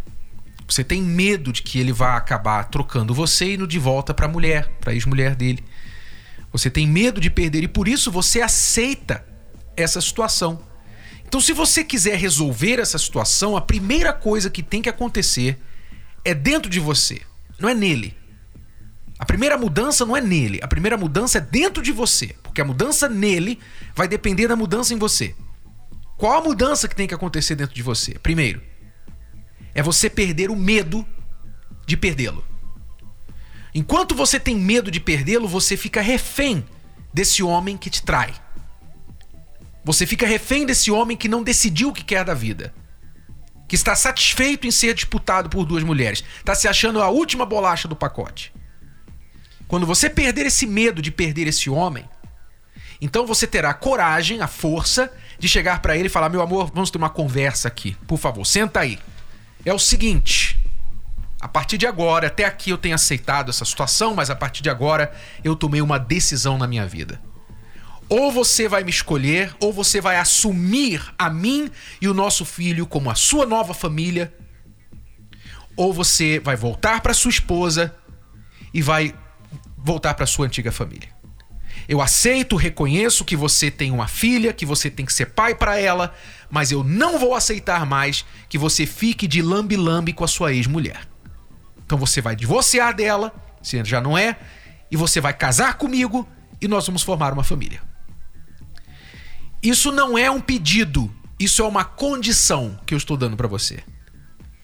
Você 0.67 0.83
tem 0.83 1.01
medo 1.01 1.51
de 1.51 1.62
que 1.62 1.79
ele 1.79 1.93
vá 1.93 2.15
acabar 2.15 2.63
trocando 2.65 3.13
você 3.13 3.45
e 3.45 3.53
indo 3.53 3.67
de 3.67 3.77
volta 3.77 4.13
para 4.13 4.25
a 4.25 4.29
mulher, 4.29 4.67
para 4.81 4.91
a 4.91 4.93
ex-mulher 4.93 5.35
dele. 5.35 5.63
Você 6.51 6.69
tem 6.69 6.88
medo 6.88 7.21
de 7.21 7.29
perder 7.29 7.63
e 7.63 7.67
por 7.67 7.88
isso 7.88 8.12
você 8.12 8.41
aceita 8.41 9.25
essa 9.75 10.01
situação. 10.01 10.63
Então, 11.27 11.41
se 11.41 11.53
você 11.53 11.83
quiser 11.83 12.17
resolver 12.17 12.79
essa 12.79 12.97
situação, 12.97 13.57
a 13.57 13.62
primeira 13.62 14.13
coisa 14.13 14.50
que 14.50 14.63
tem 14.63 14.81
que 14.81 14.89
acontecer 14.89 15.59
é 16.24 16.33
dentro 16.33 16.69
de 16.69 16.79
você, 16.79 17.21
não 17.59 17.67
é 17.67 17.74
nele. 17.75 18.15
A 19.25 19.34
primeira 19.36 19.58
mudança 19.58 20.05
não 20.05 20.15
é 20.15 20.22
nele, 20.22 20.60
a 20.62 20.67
primeira 20.67 20.96
mudança 20.96 21.39
é 21.39 21.41
dentro 21.41 21.82
de 21.82 21.91
você, 21.91 22.36
porque 22.44 22.62
a 22.62 22.63
mudança 22.63 23.10
nele 23.10 23.60
vai 23.96 24.08
depender 24.08 24.48
da 24.48 24.55
mudança 24.55 24.94
em 24.94 25.00
você. 25.00 25.36
Qual 26.15 26.38
a 26.38 26.44
mudança 26.44 26.88
que 26.88 26.96
tem 26.96 27.08
que 27.08 27.13
acontecer 27.15 27.55
dentro 27.55 27.74
de 27.74 27.82
você? 27.82 28.20
Primeiro, 28.20 28.62
é 29.74 29.82
você 29.82 30.12
perder 30.12 30.51
o 30.51 30.55
medo 30.55 31.03
de 31.88 31.98
perdê-lo. 31.98 32.46
Enquanto 33.74 34.13
você 34.13 34.39
tem 34.39 34.55
medo 34.55 34.91
de 34.91 35.00
perdê-lo, 35.00 35.48
você 35.48 35.75
fica 35.75 36.01
refém 36.01 36.63
desse 37.12 37.41
homem 37.41 37.77
que 37.77 37.89
te 37.89 38.03
trai. 38.03 38.32
Você 39.84 40.05
fica 40.05 40.27
refém 40.27 40.67
desse 40.67 40.91
homem 40.91 41.17
que 41.17 41.27
não 41.27 41.41
decidiu 41.41 41.89
o 41.89 41.94
que 41.94 42.03
quer 42.03 42.24
da 42.24 42.36
vida. 42.36 42.72
Que 43.67 43.74
está 43.74 43.96
satisfeito 43.96 44.67
em 44.67 44.72
ser 44.72 44.94
disputado 44.94 45.50
por 45.50 45.65
duas 45.65 45.84
mulheres. 45.84 46.24
Está 46.38 46.53
se 46.53 46.67
achando 46.67 47.01
a 47.01 47.10
última 47.10 47.44
bolacha 47.44 47.88
do 47.88 47.96
pacote. 47.96 48.53
Quando 49.67 49.86
você 49.86 50.10
perder 50.10 50.45
esse 50.45 50.67
medo 50.67 51.01
de 51.01 51.12
perder 51.12 51.48
esse 51.48 51.69
homem, 51.69 52.05
então 53.01 53.25
você 53.25 53.45
terá 53.45 53.72
a 53.72 53.74
coragem, 53.74 54.41
a 54.41 54.48
força 54.48 55.12
de 55.38 55.48
chegar 55.48 55.81
para 55.81 55.98
ele 55.98 56.07
e 56.07 56.10
falar: 56.10 56.29
Meu 56.29 56.41
amor, 56.41 56.72
vamos 56.74 56.89
ter 56.89 56.98
uma 56.98 57.10
conversa 57.10 57.67
aqui. 57.67 57.95
Por 58.07 58.17
favor, 58.17 58.45
senta 58.45 58.79
aí. 58.79 59.00
É 59.65 59.74
o 59.74 59.79
seguinte. 59.79 60.60
A 61.41 61.48
partir 61.48 61.77
de 61.77 61.86
agora, 61.86 62.27
até 62.27 62.45
aqui 62.45 62.69
eu 62.69 62.77
tenho 62.77 62.95
aceitado 62.95 63.50
essa 63.50 63.65
situação, 63.65 64.15
mas 64.15 64.29
a 64.29 64.36
partir 64.36 64.63
de 64.63 64.69
agora 64.69 65.13
eu 65.43 65.55
tomei 65.55 65.81
uma 65.81 66.00
decisão 66.00 66.57
na 66.57 66.65
minha 66.65 66.88
vida. 66.88 67.22
Ou 68.07 68.31
você 68.31 68.67
vai 68.67 68.84
me 68.84 68.89
escolher, 68.89 69.55
ou 69.60 69.74
você 69.74 70.00
vai 70.00 70.17
assumir 70.17 71.01
a 71.17 71.29
mim 71.29 71.69
e 72.00 72.07
o 72.07 72.13
nosso 72.13 72.45
filho 72.45 72.86
como 72.86 73.10
a 73.10 73.15
sua 73.15 73.45
nova 73.45 73.74
família, 73.74 74.34
ou 75.75 75.91
você 75.91 76.39
vai 76.39 76.55
voltar 76.55 77.01
para 77.01 77.13
sua 77.13 77.29
esposa 77.29 77.95
e 78.74 78.81
vai 78.81 79.13
voltar 79.86 80.15
para 80.15 80.25
sua 80.25 80.48
antiga 80.48 80.72
família. 80.72 81.08
Eu 81.88 82.01
aceito, 82.01 82.56
reconheço 82.56 83.24
que 83.24 83.36
você 83.36 83.70
tem 83.70 83.92
uma 83.92 84.08
filha, 84.08 84.51
que 84.51 84.65
você 84.65 84.89
tem 84.89 85.06
que 85.06 85.13
ser 85.13 85.27
pai 85.27 85.54
para 85.54 85.80
ela, 85.80 86.15
mas 86.50 86.72
eu 86.72 86.84
não 86.84 87.20
vou 87.20 87.36
aceitar 87.36 87.86
mais 87.86 88.25
que 88.50 88.58
você 88.58 88.88
fique 88.88 89.27
de 89.27 89.44
lambe-lambe 89.44 90.12
com 90.12 90.24
a 90.24 90.27
sua 90.27 90.51
ex-mulher. 90.51 91.08
Então 91.86 92.00
você 92.00 92.20
vai 92.20 92.36
divorciar 92.36 92.96
dela, 92.96 93.32
se 93.62 93.84
já 93.84 94.01
não 94.01 94.18
é, 94.18 94.39
e 94.89 94.98
você 94.98 95.22
vai 95.22 95.34
casar 95.34 95.75
comigo 95.75 96.27
e 96.60 96.68
nós 96.68 96.88
vamos 96.88 97.04
formar 97.04 97.32
uma 97.32 97.44
família. 97.44 97.80
Isso 99.62 99.92
não 99.92 100.18
é 100.18 100.32
um 100.32 100.42
pedido, 100.42 101.13
isso 101.39 101.62
é 101.62 101.68
uma 101.68 101.86
condição 101.86 102.80
que 102.88 102.96
eu 102.96 102.98
estou 102.98 103.15
dando 103.15 103.38
para 103.38 103.48
você. 103.48 103.84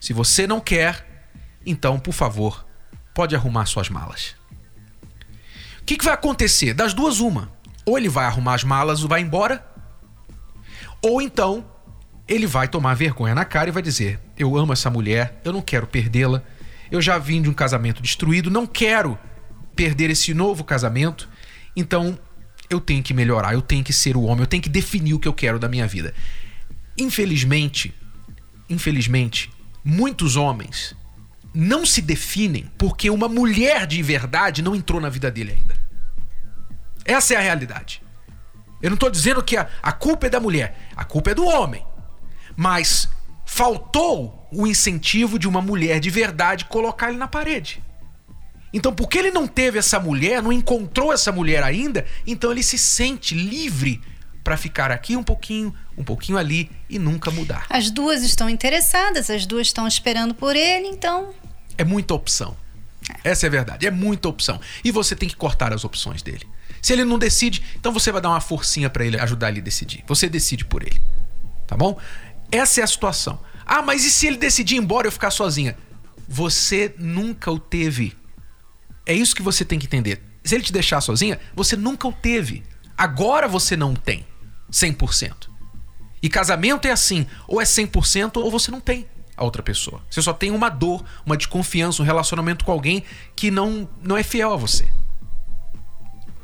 Se 0.00 0.12
você 0.12 0.48
não 0.48 0.60
quer, 0.60 1.28
então, 1.64 2.00
por 2.00 2.12
favor, 2.12 2.66
pode 3.14 3.36
arrumar 3.36 3.66
suas 3.66 3.88
malas. 3.88 4.41
O 5.82 5.84
que, 5.84 5.96
que 5.96 6.04
vai 6.04 6.14
acontecer? 6.14 6.72
Das 6.72 6.94
duas, 6.94 7.20
uma. 7.20 7.52
Ou 7.84 7.98
ele 7.98 8.08
vai 8.08 8.24
arrumar 8.24 8.54
as 8.54 8.64
malas 8.64 9.00
e 9.00 9.08
vai 9.08 9.20
embora, 9.20 9.66
ou 11.02 11.20
então 11.20 11.64
ele 12.28 12.46
vai 12.46 12.68
tomar 12.68 12.94
vergonha 12.94 13.34
na 13.34 13.44
cara 13.44 13.68
e 13.68 13.72
vai 13.72 13.82
dizer: 13.82 14.20
Eu 14.38 14.56
amo 14.56 14.72
essa 14.72 14.88
mulher, 14.88 15.40
eu 15.44 15.52
não 15.52 15.60
quero 15.60 15.86
perdê-la, 15.86 16.42
eu 16.90 17.02
já 17.02 17.18
vim 17.18 17.42
de 17.42 17.50
um 17.50 17.52
casamento 17.52 18.00
destruído, 18.00 18.50
não 18.50 18.66
quero 18.66 19.18
perder 19.74 20.10
esse 20.10 20.32
novo 20.32 20.62
casamento, 20.62 21.28
então 21.76 22.16
eu 22.70 22.80
tenho 22.80 23.02
que 23.02 23.12
melhorar, 23.12 23.52
eu 23.52 23.60
tenho 23.60 23.82
que 23.82 23.92
ser 23.92 24.16
o 24.16 24.22
homem, 24.22 24.40
eu 24.40 24.46
tenho 24.46 24.62
que 24.62 24.68
definir 24.68 25.14
o 25.14 25.18
que 25.18 25.26
eu 25.26 25.34
quero 25.34 25.58
da 25.58 25.68
minha 25.68 25.86
vida. 25.86 26.14
Infelizmente, 26.96 27.92
infelizmente, 28.70 29.50
muitos 29.84 30.36
homens 30.36 30.94
não 31.54 31.84
se 31.84 32.00
definem 32.00 32.70
porque 32.78 33.10
uma 33.10 33.28
mulher 33.28 33.86
de 33.86 34.02
verdade 34.02 34.62
não 34.62 34.74
entrou 34.74 35.00
na 35.00 35.08
vida 35.08 35.30
dele 35.30 35.52
ainda. 35.52 35.76
Essa 37.04 37.34
é 37.34 37.36
a 37.36 37.40
realidade. 37.40 38.02
Eu 38.80 38.90
não 38.90 38.94
estou 38.94 39.10
dizendo 39.10 39.42
que 39.42 39.56
a, 39.56 39.68
a 39.82 39.92
culpa 39.92 40.26
é 40.26 40.30
da 40.30 40.40
mulher, 40.40 40.88
a 40.96 41.04
culpa 41.04 41.30
é 41.30 41.34
do 41.34 41.44
homem. 41.44 41.84
Mas 42.56 43.08
faltou 43.44 44.48
o 44.52 44.66
incentivo 44.66 45.38
de 45.38 45.46
uma 45.46 45.60
mulher 45.62 46.00
de 46.00 46.10
verdade 46.10 46.64
colocar 46.64 47.08
ele 47.08 47.18
na 47.18 47.28
parede. 47.28 47.82
Então, 48.72 48.92
porque 48.94 49.18
ele 49.18 49.30
não 49.30 49.46
teve 49.46 49.78
essa 49.78 50.00
mulher, 50.00 50.42
não 50.42 50.50
encontrou 50.50 51.12
essa 51.12 51.30
mulher 51.30 51.62
ainda, 51.62 52.06
então 52.26 52.50
ele 52.50 52.62
se 52.62 52.78
sente 52.78 53.34
livre 53.34 54.00
para 54.42 54.56
ficar 54.56 54.90
aqui 54.90 55.14
um 55.16 55.22
pouquinho, 55.22 55.74
um 55.96 56.02
pouquinho 56.02 56.38
ali 56.38 56.70
e 56.88 56.98
nunca 56.98 57.30
mudar. 57.30 57.66
As 57.68 57.90
duas 57.90 58.22
estão 58.22 58.48
interessadas, 58.48 59.28
as 59.28 59.46
duas 59.46 59.66
estão 59.66 59.86
esperando 59.86 60.34
por 60.34 60.56
ele, 60.56 60.88
então 60.88 61.34
é 61.82 61.84
muita 61.84 62.14
opção. 62.14 62.56
Essa 63.24 63.46
é 63.46 63.48
a 63.48 63.50
verdade, 63.50 63.86
é 63.86 63.90
muita 63.90 64.28
opção. 64.28 64.60
E 64.84 64.90
você 64.90 65.14
tem 65.14 65.28
que 65.28 65.36
cortar 65.36 65.72
as 65.72 65.84
opções 65.84 66.22
dele. 66.22 66.46
Se 66.80 66.92
ele 66.92 67.04
não 67.04 67.18
decide, 67.18 67.62
então 67.76 67.92
você 67.92 68.10
vai 68.10 68.20
dar 68.20 68.30
uma 68.30 68.40
forcinha 68.40 68.88
para 68.88 69.04
ele 69.04 69.18
ajudar 69.20 69.50
ele 69.50 69.60
a 69.60 69.62
decidir. 69.62 70.04
Você 70.06 70.28
decide 70.28 70.64
por 70.64 70.82
ele. 70.82 71.00
Tá 71.66 71.76
bom? 71.76 71.98
Essa 72.50 72.80
é 72.80 72.84
a 72.84 72.86
situação. 72.86 73.40
Ah, 73.66 73.82
mas 73.82 74.04
e 74.04 74.10
se 74.10 74.26
ele 74.26 74.36
decidir 74.36 74.76
ir 74.76 74.78
embora 74.78 75.06
eu 75.06 75.12
ficar 75.12 75.30
sozinha? 75.30 75.76
Você 76.28 76.94
nunca 76.98 77.50
o 77.50 77.58
teve. 77.58 78.16
É 79.04 79.12
isso 79.12 79.34
que 79.34 79.42
você 79.42 79.64
tem 79.64 79.78
que 79.78 79.86
entender. 79.86 80.22
Se 80.44 80.54
ele 80.54 80.64
te 80.64 80.72
deixar 80.72 81.00
sozinha, 81.00 81.38
você 81.54 81.76
nunca 81.76 82.08
o 82.08 82.12
teve. 82.12 82.62
Agora 82.96 83.48
você 83.48 83.76
não 83.76 83.94
tem 83.94 84.26
100%. 84.70 85.48
E 86.22 86.28
casamento 86.28 86.86
é 86.86 86.92
assim, 86.92 87.26
ou 87.48 87.60
é 87.60 87.64
100% 87.64 88.36
ou 88.36 88.50
você 88.50 88.70
não 88.70 88.80
tem 88.80 89.06
a 89.36 89.44
outra 89.44 89.62
pessoa. 89.62 90.00
Você 90.10 90.20
só 90.22 90.32
tem 90.32 90.50
uma 90.50 90.68
dor, 90.68 91.04
uma 91.24 91.36
desconfiança, 91.36 92.02
um 92.02 92.04
relacionamento 92.04 92.64
com 92.64 92.72
alguém 92.72 93.02
que 93.34 93.50
não, 93.50 93.88
não 94.02 94.16
é 94.16 94.22
fiel 94.22 94.52
a 94.52 94.56
você. 94.56 94.86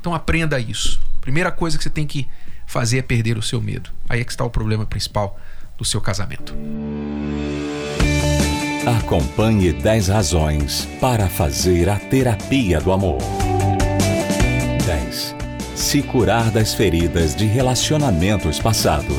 Então 0.00 0.14
aprenda 0.14 0.58
isso. 0.58 1.00
Primeira 1.20 1.50
coisa 1.50 1.76
que 1.76 1.84
você 1.84 1.90
tem 1.90 2.06
que 2.06 2.26
fazer 2.66 2.98
é 2.98 3.02
perder 3.02 3.36
o 3.36 3.42
seu 3.42 3.60
medo. 3.60 3.90
Aí 4.08 4.20
é 4.20 4.24
que 4.24 4.30
está 4.30 4.44
o 4.44 4.50
problema 4.50 4.86
principal 4.86 5.38
do 5.76 5.84
seu 5.84 6.00
casamento. 6.00 6.54
Acompanhe 8.86 9.72
10 9.72 10.08
razões 10.08 10.88
para 11.00 11.28
fazer 11.28 11.88
a 11.88 11.96
terapia 11.96 12.80
do 12.80 12.90
amor. 12.90 13.18
10. 14.86 15.34
Se 15.74 16.02
curar 16.02 16.50
das 16.50 16.74
feridas 16.74 17.36
de 17.36 17.44
relacionamentos 17.44 18.58
passados. 18.58 19.18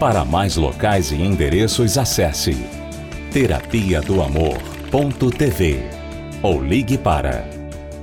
Para 0.00 0.24
mais 0.24 0.56
locais 0.56 1.12
e 1.12 1.16
endereços, 1.16 1.98
acesse 1.98 2.56
terapia 3.30 4.00
do 4.00 4.22
amor.tv 4.22 5.78
ou 6.42 6.64
ligue 6.64 6.96
para 6.96 7.46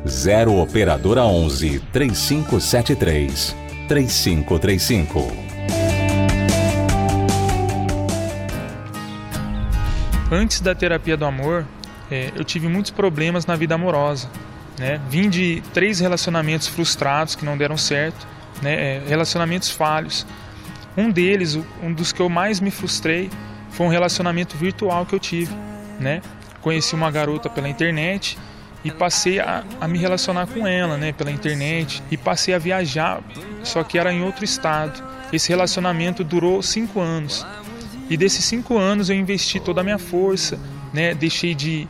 0 0.08 0.60
operadora 0.60 1.24
11 1.24 1.80
3573 1.92 3.56
3535. 3.88 5.27
Antes 10.32 10.62
da 10.62 10.75
terapia 10.75 11.18
do 11.18 11.25
amor, 11.25 11.66
é, 12.12 12.32
eu 12.36 12.44
tive 12.44 12.68
muitos 12.68 12.92
problemas 12.92 13.48
na 13.48 13.56
vida 13.56 13.74
amorosa. 13.74 14.30
Né? 14.77 15.01
Vim 15.10 15.32
de 15.32 15.63
três 15.74 16.00
relacionamentos 16.00 16.68
frustrados 16.68 17.34
que 17.34 17.44
não 17.44 17.58
deram 17.58 17.75
certo, 17.75 18.27
né? 18.62 18.98
É, 18.98 19.01
relacionamentos 19.08 19.72
falhos. 19.72 20.27
Um 20.98 21.12
deles, 21.12 21.58
um 21.84 21.94
dos 21.94 22.12
que 22.12 22.20
eu 22.20 22.27
mais 22.27 22.60
me 22.60 22.72
frustrei, 22.72 23.30
foi 23.70 23.86
um 23.86 23.89
relacionamento 23.89 24.58
virtual 24.58 25.06
que 25.06 25.13
eu 25.13 25.20
tive. 25.20 25.54
Né? 26.00 26.22
Conheci 26.62 26.96
uma 26.96 27.12
garota 27.12 27.50
pela 27.50 27.70
internet 27.70 28.38
e 28.84 28.92
passei 28.92 29.39
a, 29.39 29.63
a, 29.80 29.88
me 29.88 29.98
relacionar 30.00 30.48
com 30.48 30.66
ela, 30.66 30.98
né, 30.98 31.12
pela 31.12 31.32
internet 31.32 32.01
e 32.10 32.18
passei 32.18 32.54
a 32.54 32.58
viajar, 32.58 33.22
só 33.63 33.84
que 33.84 33.98
era 33.98 34.13
em 34.13 34.24
outro 34.24 34.46
estado. 34.46 35.04
Esse 35.32 35.50
relacionamento 35.50 36.24
durou 36.24 36.62
cinco 36.62 37.00
anos 37.00 37.46
e 38.10 38.16
desses 38.16 38.46
cinco 38.46 38.77
anos 38.77 39.10
eu 39.10 39.16
investi 39.16 39.60
toda 39.60 39.82
a 39.82 39.84
minha 39.84 39.98
força, 39.98 40.60
né, 40.94 41.13
deixei 41.13 41.54
de 41.54 41.88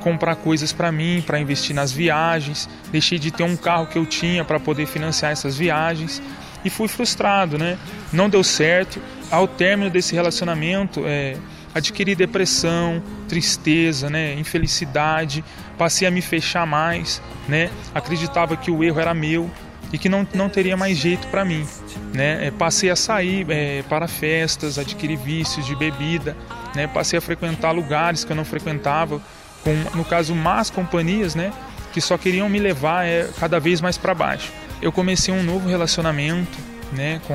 comprar 0.00 0.36
coisas 0.36 0.72
para 0.72 0.92
mim, 0.92 1.22
para 1.24 1.40
investir 1.40 1.74
nas 1.74 1.90
viagens, 1.90 2.68
deixei 2.92 3.18
de 3.18 3.30
ter 3.30 3.42
um 3.42 3.56
carro 3.56 3.86
que 3.86 3.98
eu 3.98 4.06
tinha 4.06 4.44
para 4.44 4.60
poder 4.60 4.86
financiar 4.86 5.32
essas 5.32 5.56
viagens 5.56 6.22
e 6.64 6.70
fui 6.70 6.88
frustrado, 6.88 7.58
né? 7.58 7.78
Não 8.12 8.28
deu 8.28 8.42
certo. 8.42 9.00
Ao 9.30 9.46
término 9.48 9.90
desse 9.90 10.14
relacionamento, 10.14 11.02
é, 11.04 11.36
adquiri 11.74 12.14
depressão, 12.14 13.02
tristeza, 13.28 14.08
né? 14.08 14.34
Infelicidade, 14.34 15.44
passei 15.76 16.06
a 16.06 16.10
me 16.10 16.22
fechar 16.22 16.66
mais, 16.66 17.20
né? 17.48 17.70
Acreditava 17.94 18.56
que 18.56 18.70
o 18.70 18.82
erro 18.82 19.00
era 19.00 19.12
meu 19.12 19.50
e 19.92 19.98
que 19.98 20.08
não, 20.08 20.26
não 20.34 20.48
teria 20.48 20.76
mais 20.76 20.96
jeito 20.96 21.26
para 21.28 21.44
mim, 21.44 21.66
né? 22.14 22.46
É, 22.46 22.50
passei 22.50 22.90
a 22.90 22.96
sair 22.96 23.46
é, 23.50 23.82
para 23.88 24.08
festas, 24.08 24.78
adquirir 24.78 25.16
vícios 25.16 25.66
de 25.66 25.76
bebida, 25.76 26.36
né? 26.74 26.86
Passei 26.86 27.18
a 27.18 27.22
frequentar 27.22 27.72
lugares 27.72 28.24
que 28.24 28.32
eu 28.32 28.36
não 28.36 28.44
frequentava 28.44 29.20
com, 29.62 29.96
no 29.96 30.04
caso, 30.04 30.34
más 30.34 30.70
companhias, 30.70 31.34
né? 31.34 31.52
Que 31.92 32.00
só 32.00 32.16
queriam 32.16 32.48
me 32.48 32.58
levar 32.58 33.04
é, 33.04 33.28
cada 33.38 33.58
vez 33.58 33.80
mais 33.80 33.98
para 33.98 34.14
baixo. 34.14 34.52
Eu 34.80 34.92
comecei 34.92 35.32
um 35.32 35.42
novo 35.42 35.68
relacionamento, 35.68 36.58
né? 36.92 37.20
Com 37.26 37.34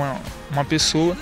uma 0.51 0.65
pessoa 0.65 1.15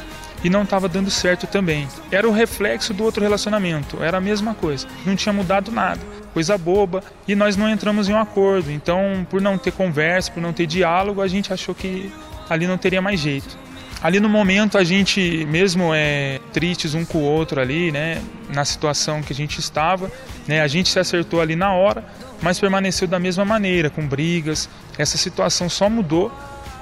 e 0.44 0.50
não 0.50 0.64
estava 0.64 0.88
dando 0.88 1.10
certo 1.10 1.48
também. 1.48 1.88
Era 2.12 2.28
o 2.28 2.32
reflexo 2.32 2.94
do 2.94 3.04
outro 3.04 3.22
relacionamento, 3.22 4.02
era 4.02 4.18
a 4.18 4.22
mesma 4.22 4.54
coisa, 4.54 4.88
não 5.06 5.16
tinha 5.16 5.34
mudado 5.34 5.72
nada, 5.72 6.00
coisa 6.34 6.58
boba, 6.58 7.04
e 7.28 7.36
nós 7.36 7.58
não 7.58 7.70
entramos 7.70 8.08
em 8.10 8.14
um 8.14 8.20
acordo. 8.20 8.72
Então, 8.72 9.26
por 9.30 9.42
não 9.42 9.58
ter 9.58 9.72
conversa, 9.72 10.32
por 10.32 10.42
não 10.42 10.54
ter 10.54 10.66
diálogo, 10.66 11.22
a 11.22 11.28
gente 11.28 11.52
achou 11.52 11.76
que 11.76 12.12
ali 12.50 12.68
não 12.68 12.78
teria 12.78 13.02
mais 13.02 13.20
jeito. 13.20 13.58
Ali 14.02 14.20
no 14.20 14.30
momento 14.30 14.78
a 14.78 14.84
gente, 14.84 15.46
mesmo 15.46 15.94
é 15.94 16.40
tristes 16.54 16.94
um 16.94 17.04
com 17.04 17.18
o 17.18 17.22
outro 17.22 17.60
ali, 17.60 17.92
né, 17.92 18.22
na 18.54 18.64
situação 18.64 19.22
que 19.22 19.34
a 19.34 19.36
gente 19.36 19.60
estava, 19.60 20.10
né, 20.48 20.62
a 20.62 20.68
gente 20.68 20.90
se 20.90 20.98
acertou 20.98 21.42
ali 21.42 21.56
na 21.56 21.74
hora, 21.74 22.06
mas 22.42 22.58
permaneceu 22.58 23.08
da 23.08 23.20
mesma 23.20 23.44
maneira, 23.44 23.90
com 23.90 24.08
brigas. 24.08 24.70
Essa 24.98 25.18
situação 25.18 25.70
só 25.70 25.90
mudou 25.90 26.32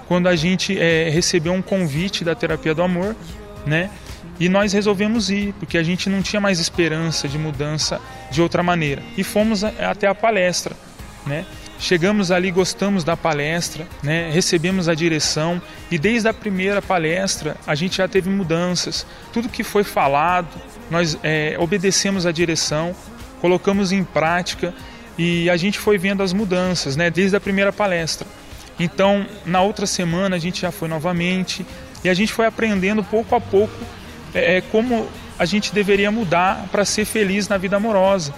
quando 0.08 0.28
a 0.28 0.36
gente 0.36 0.78
é, 0.80 1.10
recebeu 1.10 1.54
um 1.54 1.62
convite 1.62 2.24
da 2.24 2.36
terapia 2.36 2.76
do 2.76 2.84
amor, 2.84 3.16
né, 3.66 3.90
e 4.40 4.48
nós 4.48 4.72
resolvemos 4.72 5.32
ir, 5.32 5.54
porque 5.60 5.78
a 5.78 5.84
gente 5.84 6.10
não 6.10 6.22
tinha 6.22 6.40
mais 6.40 6.60
esperança 6.60 7.28
de 7.28 7.40
mudança 7.40 8.00
de 8.30 8.42
outra 8.42 8.62
maneira. 8.62 9.02
E 9.18 9.24
fomos 9.24 9.64
até 9.64 10.08
a 10.08 10.14
palestra, 10.14 10.76
né? 11.26 11.44
Chegamos 11.80 12.32
ali, 12.32 12.50
gostamos 12.50 13.04
da 13.04 13.16
palestra, 13.16 13.88
né? 14.02 14.32
recebemos 14.32 14.90
a 14.90 14.96
direção 14.96 15.62
e 15.92 15.98
desde 16.00 16.28
a 16.28 16.34
primeira 16.34 16.82
palestra 16.82 17.56
a 17.68 17.76
gente 17.76 17.98
já 17.98 18.08
teve 18.08 18.30
mudanças. 18.30 19.06
Tudo 19.32 19.48
que 19.48 19.64
foi 19.64 19.84
falado, 19.84 20.48
nós 20.90 21.18
é, 21.22 21.56
obedecemos 21.60 22.26
a 22.26 22.32
direção, 22.32 22.96
colocamos 23.40 23.92
em 23.92 24.04
prática 24.04 24.74
e 25.18 25.50
a 25.52 25.58
gente 25.58 25.78
foi 25.78 26.00
vendo 26.00 26.24
as 26.24 26.34
mudanças 26.34 26.96
né? 26.96 27.12
desde 27.12 27.36
a 27.36 27.40
primeira 27.40 27.72
palestra. 27.72 28.28
Então, 28.80 29.26
na 29.46 29.62
outra 29.62 29.86
semana 29.86 30.36
a 30.36 30.40
gente 30.40 30.62
já 30.62 30.72
foi 30.72 30.88
novamente 30.88 31.64
e 32.04 32.10
a 32.10 32.14
gente 32.14 32.34
foi 32.34 32.48
aprendendo 32.48 33.04
pouco 33.04 33.36
a 33.36 33.42
pouco 33.42 33.78
é, 34.34 34.58
é 34.58 34.62
como 34.62 35.08
a 35.38 35.46
gente 35.46 35.74
deveria 35.74 36.10
mudar 36.10 36.68
para 36.72 36.84
ser 36.84 37.06
feliz 37.06 37.48
na 37.48 37.58
vida 37.58 37.78
amorosa. 37.78 38.34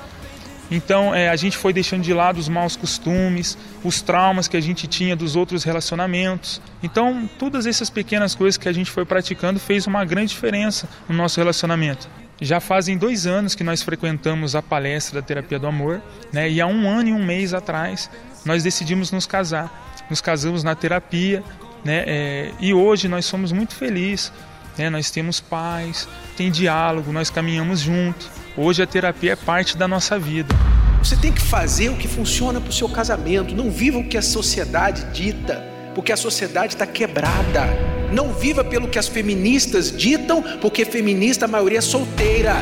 Então 0.72 1.14
é, 1.14 1.30
a 1.30 1.36
gente 1.36 1.58
foi 1.58 1.74
deixando 1.74 2.04
de 2.04 2.14
lado 2.14 2.38
os 2.38 2.48
maus 2.48 2.76
costumes, 2.76 3.58
os 3.84 4.02
traumas 4.02 4.48
que 4.48 4.56
a 4.56 4.62
gente 4.62 4.88
tinha 4.88 5.16
dos 5.16 5.36
outros 5.36 5.64
relacionamentos. 5.64 6.62
Então 6.84 7.30
todas 7.40 7.66
essas 7.66 7.90
pequenas 7.90 8.36
coisas 8.36 8.58
que 8.58 8.70
a 8.70 8.74
gente 8.74 8.92
foi 8.92 9.06
praticando 9.06 9.60
fez 9.60 9.88
uma 9.88 10.06
grande 10.06 10.30
diferença 10.30 10.88
no 11.08 11.16
nosso 11.16 11.40
relacionamento. 11.40 12.08
Já 12.42 12.60
fazem 12.60 12.98
dois 12.98 13.28
anos 13.28 13.54
que 13.54 13.64
nós 13.64 13.82
frequentamos 13.82 14.56
a 14.56 14.62
palestra 14.62 15.20
da 15.20 15.28
terapia 15.28 15.60
do 15.60 15.68
amor, 15.68 16.02
né? 16.32 16.50
E 16.50 16.62
há 16.62 16.68
um 16.68 16.88
ano 16.90 17.10
e 17.10 17.14
um 17.14 17.24
mês 17.24 17.54
atrás 17.54 18.10
nós 18.46 18.64
decidimos 18.64 19.12
nos 19.12 19.26
casar. 19.26 19.88
Nos 20.10 20.22
casamos 20.22 20.64
na 20.64 20.74
terapia, 20.74 21.44
né? 21.84 22.04
É, 22.08 22.52
e 22.60 22.74
hoje 22.74 23.10
nós 23.10 23.26
somos 23.26 23.52
muito 23.52 23.76
felizes. 23.76 24.32
Né? 24.78 24.90
Nós 24.90 25.12
temos 25.12 25.42
paz, 25.42 26.08
tem 26.38 26.50
diálogo, 26.50 27.12
nós 27.12 27.30
caminhamos 27.30 27.82
juntos. 27.82 28.30
Hoje 28.58 28.82
a 28.82 28.88
terapia 28.88 29.34
é 29.34 29.36
parte 29.36 29.78
da 29.78 29.88
nossa 29.88 30.18
vida. 30.18 30.56
Você 31.02 31.16
tem 31.16 31.32
que 31.32 31.42
fazer 31.42 31.90
o 31.90 31.96
que 31.96 32.08
funciona 32.08 32.60
para 32.60 32.70
o 32.70 32.74
seu 32.74 32.90
casamento. 32.90 33.56
Não 33.56 33.72
viva 33.72 33.98
o 34.00 34.04
que 34.04 34.18
a 34.18 34.22
sociedade 34.22 35.06
dita, 35.14 35.64
porque 35.96 36.12
a 36.12 36.18
sociedade 36.18 36.74
está 36.74 36.86
quebrada. 36.86 37.68
Não 38.12 38.34
viva 38.34 38.64
pelo 38.64 38.88
que 38.88 39.00
as 39.00 39.08
feministas 39.08 39.96
ditam, 39.96 40.42
porque 40.60 40.84
feminista 40.84 41.46
a 41.46 41.48
maioria 41.48 41.78
é 41.78 41.82
solteira. 41.82 42.56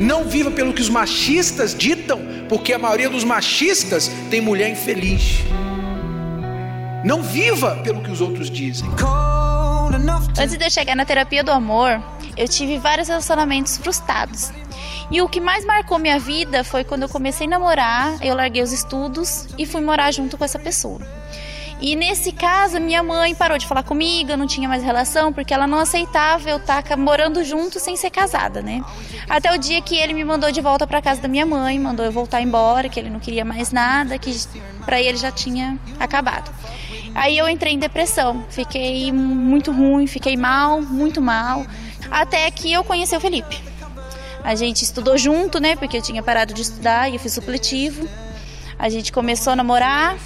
Não 0.00 0.24
viva 0.24 0.50
pelo 0.50 0.72
que 0.72 0.82
os 0.82 0.88
machistas 0.88 1.74
ditam, 1.74 2.20
porque 2.48 2.72
a 2.72 2.78
maioria 2.78 3.08
dos 3.08 3.24
machistas 3.24 4.10
tem 4.30 4.40
mulher 4.40 4.68
infeliz. 4.68 5.44
Não 7.04 7.22
viva 7.22 7.76
pelo 7.84 8.02
que 8.02 8.10
os 8.10 8.20
outros 8.20 8.50
dizem. 8.50 8.88
Antes 10.38 10.58
de 10.58 10.64
eu 10.64 10.70
chegar 10.70 10.96
na 10.96 11.04
terapia 11.04 11.44
do 11.44 11.52
amor, 11.52 12.02
eu 12.36 12.48
tive 12.48 12.78
vários 12.78 13.08
relacionamentos 13.08 13.78
frustrados. 13.78 14.50
E 15.10 15.22
o 15.22 15.28
que 15.28 15.40
mais 15.40 15.64
marcou 15.64 15.98
minha 15.98 16.18
vida 16.18 16.64
foi 16.64 16.82
quando 16.82 17.02
eu 17.02 17.08
comecei 17.08 17.46
a 17.46 17.50
namorar, 17.50 18.24
eu 18.24 18.34
larguei 18.34 18.62
os 18.62 18.72
estudos 18.72 19.46
e 19.56 19.64
fui 19.64 19.80
morar 19.80 20.10
junto 20.12 20.36
com 20.36 20.44
essa 20.44 20.58
pessoa. 20.58 21.00
E 21.80 21.94
nesse 21.94 22.32
caso, 22.32 22.80
minha 22.80 23.02
mãe 23.02 23.34
parou 23.34 23.58
de 23.58 23.66
falar 23.66 23.82
comigo, 23.82 24.34
não 24.34 24.46
tinha 24.46 24.66
mais 24.66 24.82
relação, 24.82 25.30
porque 25.30 25.52
ela 25.52 25.66
não 25.66 25.78
aceitava 25.78 26.48
eu 26.48 26.56
estar 26.56 26.82
tá 26.82 26.96
morando 26.96 27.44
junto 27.44 27.78
sem 27.78 27.96
ser 27.96 28.10
casada, 28.10 28.62
né? 28.62 28.82
Até 29.28 29.54
o 29.54 29.58
dia 29.58 29.82
que 29.82 29.94
ele 29.94 30.14
me 30.14 30.24
mandou 30.24 30.50
de 30.50 30.60
volta 30.60 30.86
para 30.86 31.02
casa 31.02 31.20
da 31.20 31.28
minha 31.28 31.44
mãe, 31.44 31.78
mandou 31.78 32.04
eu 32.04 32.10
voltar 32.10 32.40
embora, 32.40 32.88
que 32.88 32.98
ele 32.98 33.10
não 33.10 33.20
queria 33.20 33.44
mais 33.44 33.72
nada, 33.72 34.18
que 34.18 34.34
para 34.86 35.00
ele 35.00 35.18
já 35.18 35.30
tinha 35.30 35.78
acabado. 36.00 36.50
Aí 37.14 37.36
eu 37.36 37.48
entrei 37.48 37.74
em 37.74 37.78
depressão, 37.78 38.44
fiquei 38.48 39.12
muito 39.12 39.70
ruim, 39.70 40.06
fiquei 40.06 40.36
mal, 40.36 40.80
muito 40.80 41.20
mal, 41.20 41.66
até 42.10 42.50
que 42.50 42.72
eu 42.72 42.84
conheci 42.84 43.14
o 43.14 43.20
Felipe. 43.20 43.75
A 44.46 44.54
gente 44.54 44.82
estudou 44.82 45.18
junto, 45.18 45.58
né? 45.58 45.74
Porque 45.74 45.96
eu 45.96 46.02
tinha 46.02 46.22
parado 46.22 46.54
de 46.54 46.62
estudar 46.62 47.10
e 47.10 47.14
eu 47.14 47.18
fiz 47.18 47.32
supletivo. 47.32 48.08
A 48.78 48.88
gente 48.88 49.10
começou 49.10 49.52
a 49.52 49.56
namorar. 49.56 50.16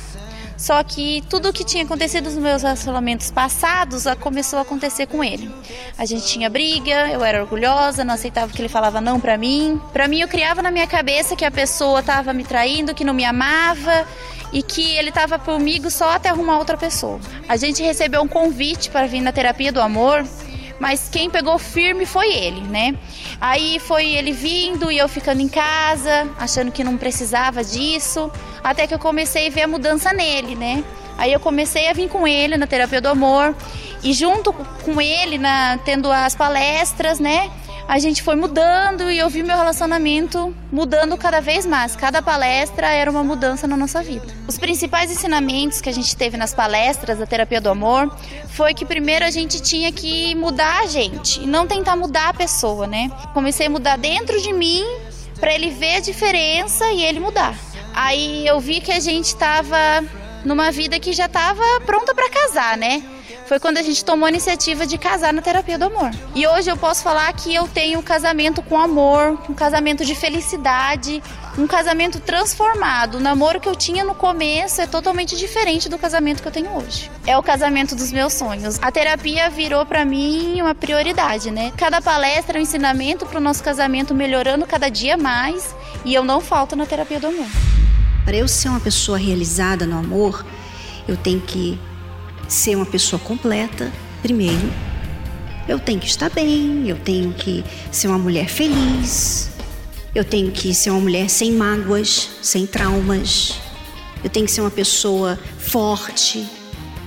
Só 0.58 0.84
que 0.84 1.24
tudo 1.30 1.48
o 1.48 1.52
que 1.54 1.64
tinha 1.64 1.84
acontecido 1.84 2.24
nos 2.24 2.34
meus 2.34 2.60
relacionamentos 2.60 3.30
passados 3.30 4.04
começou 4.20 4.58
a 4.58 4.62
acontecer 4.62 5.06
com 5.06 5.24
ele. 5.24 5.50
A 5.96 6.04
gente 6.04 6.26
tinha 6.26 6.50
briga, 6.50 7.08
eu 7.08 7.24
era 7.24 7.40
orgulhosa, 7.40 8.04
não 8.04 8.12
aceitava 8.12 8.52
que 8.52 8.60
ele 8.60 8.68
falava 8.68 9.00
não 9.00 9.18
para 9.18 9.38
mim. 9.38 9.80
Para 9.90 10.06
mim 10.06 10.20
eu 10.20 10.28
criava 10.28 10.60
na 10.60 10.70
minha 10.70 10.86
cabeça 10.86 11.34
que 11.34 11.46
a 11.46 11.50
pessoa 11.50 12.00
estava 12.00 12.34
me 12.34 12.44
traindo, 12.44 12.94
que 12.94 13.04
não 13.04 13.14
me 13.14 13.24
amava 13.24 14.06
e 14.52 14.62
que 14.62 14.96
ele 14.98 15.08
estava 15.08 15.38
comigo 15.38 15.90
só 15.90 16.10
até 16.10 16.28
arrumar 16.28 16.58
outra 16.58 16.76
pessoa. 16.76 17.18
A 17.48 17.56
gente 17.56 17.82
recebeu 17.82 18.20
um 18.20 18.28
convite 18.28 18.90
para 18.90 19.06
vir 19.06 19.22
na 19.22 19.32
terapia 19.32 19.72
do 19.72 19.80
amor 19.80 20.26
mas 20.80 21.10
quem 21.12 21.28
pegou 21.28 21.58
firme 21.58 22.06
foi 22.06 22.32
ele, 22.32 22.62
né? 22.62 22.96
Aí 23.38 23.78
foi 23.78 24.06
ele 24.08 24.32
vindo 24.32 24.90
e 24.90 24.96
eu 24.96 25.08
ficando 25.08 25.42
em 25.42 25.48
casa, 25.48 26.26
achando 26.38 26.72
que 26.72 26.82
não 26.82 26.96
precisava 26.96 27.62
disso, 27.62 28.32
até 28.64 28.86
que 28.86 28.94
eu 28.94 28.98
comecei 28.98 29.48
a 29.48 29.50
ver 29.50 29.62
a 29.62 29.68
mudança 29.68 30.12
nele, 30.12 30.56
né? 30.56 30.82
Aí 31.18 31.34
eu 31.34 31.38
comecei 31.38 31.86
a 31.88 31.92
vir 31.92 32.08
com 32.08 32.26
ele 32.26 32.56
na 32.56 32.66
terapia 32.66 33.00
do 33.00 33.08
amor 33.08 33.54
e 34.02 34.14
junto 34.14 34.54
com 34.54 34.98
ele, 34.98 35.36
na, 35.36 35.78
tendo 35.84 36.10
as 36.10 36.34
palestras, 36.34 37.20
né? 37.20 37.50
A 37.90 37.98
gente 37.98 38.22
foi 38.22 38.36
mudando 38.36 39.10
e 39.10 39.18
eu 39.18 39.28
vi 39.28 39.42
meu 39.42 39.56
relacionamento 39.56 40.54
mudando 40.70 41.18
cada 41.18 41.40
vez 41.40 41.66
mais. 41.66 41.96
Cada 41.96 42.22
palestra 42.22 42.86
era 42.86 43.10
uma 43.10 43.24
mudança 43.24 43.66
na 43.66 43.76
nossa 43.76 44.00
vida. 44.00 44.32
Os 44.46 44.56
principais 44.56 45.10
ensinamentos 45.10 45.80
que 45.80 45.88
a 45.88 45.92
gente 45.92 46.14
teve 46.14 46.36
nas 46.36 46.54
palestras 46.54 47.18
da 47.18 47.26
terapia 47.26 47.60
do 47.60 47.68
amor 47.68 48.16
foi 48.50 48.74
que 48.74 48.84
primeiro 48.84 49.24
a 49.24 49.30
gente 49.32 49.60
tinha 49.60 49.90
que 49.90 50.36
mudar 50.36 50.82
a 50.82 50.86
gente 50.86 51.42
e 51.42 51.46
não 51.48 51.66
tentar 51.66 51.96
mudar 51.96 52.28
a 52.28 52.34
pessoa, 52.34 52.86
né? 52.86 53.10
Comecei 53.34 53.66
a 53.66 53.70
mudar 53.70 53.98
dentro 53.98 54.40
de 54.40 54.52
mim 54.52 54.84
para 55.40 55.52
ele 55.52 55.70
ver 55.70 55.96
a 55.96 56.00
diferença 56.00 56.92
e 56.92 57.02
ele 57.02 57.18
mudar. 57.18 57.58
Aí 57.92 58.46
eu 58.46 58.60
vi 58.60 58.80
que 58.80 58.92
a 58.92 59.00
gente 59.00 59.26
estava 59.26 59.76
numa 60.44 60.70
vida 60.70 61.00
que 61.00 61.12
já 61.12 61.26
estava 61.26 61.64
pronta 61.84 62.14
para 62.14 62.30
casar, 62.30 62.76
né? 62.76 63.02
Foi 63.50 63.58
quando 63.58 63.78
a 63.78 63.82
gente 63.82 64.04
tomou 64.04 64.26
a 64.26 64.28
iniciativa 64.28 64.86
de 64.86 64.96
casar 64.96 65.32
na 65.32 65.42
terapia 65.42 65.76
do 65.76 65.86
amor. 65.86 66.12
E 66.36 66.46
hoje 66.46 66.70
eu 66.70 66.76
posso 66.76 67.02
falar 67.02 67.32
que 67.32 67.52
eu 67.52 67.66
tenho 67.66 67.98
um 67.98 68.02
casamento 68.02 68.62
com 68.62 68.78
amor, 68.78 69.36
um 69.48 69.54
casamento 69.54 70.04
de 70.04 70.14
felicidade, 70.14 71.20
um 71.58 71.66
casamento 71.66 72.20
transformado. 72.20 73.16
O 73.16 73.20
namoro 73.20 73.58
que 73.58 73.68
eu 73.68 73.74
tinha 73.74 74.04
no 74.04 74.14
começo 74.14 74.80
é 74.80 74.86
totalmente 74.86 75.36
diferente 75.36 75.88
do 75.88 75.98
casamento 75.98 76.42
que 76.42 76.46
eu 76.46 76.52
tenho 76.52 76.70
hoje. 76.76 77.10
É 77.26 77.36
o 77.36 77.42
casamento 77.42 77.96
dos 77.96 78.12
meus 78.12 78.34
sonhos. 78.34 78.78
A 78.80 78.92
terapia 78.92 79.50
virou 79.50 79.84
para 79.84 80.04
mim 80.04 80.62
uma 80.62 80.72
prioridade, 80.72 81.50
né? 81.50 81.72
Cada 81.76 82.00
palestra 82.00 82.56
é 82.56 82.60
um 82.60 82.62
ensinamento 82.62 83.26
para 83.26 83.38
o 83.38 83.42
nosso 83.42 83.64
casamento 83.64 84.14
melhorando 84.14 84.64
cada 84.64 84.88
dia 84.88 85.16
mais 85.16 85.74
e 86.04 86.14
eu 86.14 86.22
não 86.22 86.40
falto 86.40 86.76
na 86.76 86.86
terapia 86.86 87.18
do 87.18 87.26
amor. 87.26 87.48
Para 88.24 88.36
eu 88.36 88.46
ser 88.46 88.68
uma 88.68 88.78
pessoa 88.78 89.18
realizada 89.18 89.86
no 89.86 89.98
amor, 89.98 90.46
eu 91.08 91.16
tenho 91.16 91.40
que 91.40 91.80
ser 92.52 92.76
uma 92.76 92.86
pessoa 92.86 93.20
completa, 93.20 93.92
primeiro. 94.22 94.70
Eu 95.68 95.78
tenho 95.78 96.00
que 96.00 96.06
estar 96.06 96.30
bem, 96.30 96.88
eu 96.88 96.96
tenho 96.96 97.32
que 97.32 97.64
ser 97.92 98.08
uma 98.08 98.18
mulher 98.18 98.48
feliz, 98.48 99.50
eu 100.14 100.24
tenho 100.24 100.50
que 100.50 100.74
ser 100.74 100.90
uma 100.90 101.00
mulher 101.00 101.30
sem 101.30 101.52
mágoas, 101.52 102.28
sem 102.42 102.66
traumas, 102.66 103.54
eu 104.24 104.28
tenho 104.28 104.46
que 104.46 104.52
ser 104.52 104.62
uma 104.62 104.70
pessoa 104.70 105.38
forte, 105.58 106.46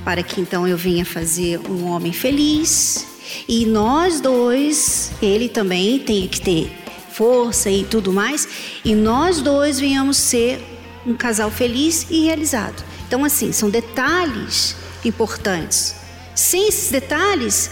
para 0.06 0.24
que 0.24 0.40
então 0.40 0.68
eu 0.68 0.78
venha 0.78 1.06
fazer 1.06 1.60
um 1.70 1.88
homem 1.88 2.14
feliz. 2.14 3.06
E 3.48 3.66
nós 3.66 4.22
dois, 4.22 5.12
ele 5.22 5.50
também 5.50 6.00
tem 6.00 6.28
que 6.28 6.40
ter 6.40 6.72
força 7.12 7.70
e 7.70 7.84
tudo 7.84 8.14
mais, 8.14 8.48
e 8.84 8.96
nós 8.96 9.42
dois 9.42 9.80
venhamos 9.80 10.18
ser 10.18 10.62
um 11.06 11.14
casal 11.14 11.52
feliz 11.52 12.08
e 12.10 12.26
realizado. 12.26 12.84
Então, 13.08 13.26
assim, 13.26 13.52
são 13.52 13.70
detalhes 13.70 14.76
importantes. 15.06 15.96
Sem 16.36 16.68
esses 16.68 16.92
detalhes, 16.92 17.70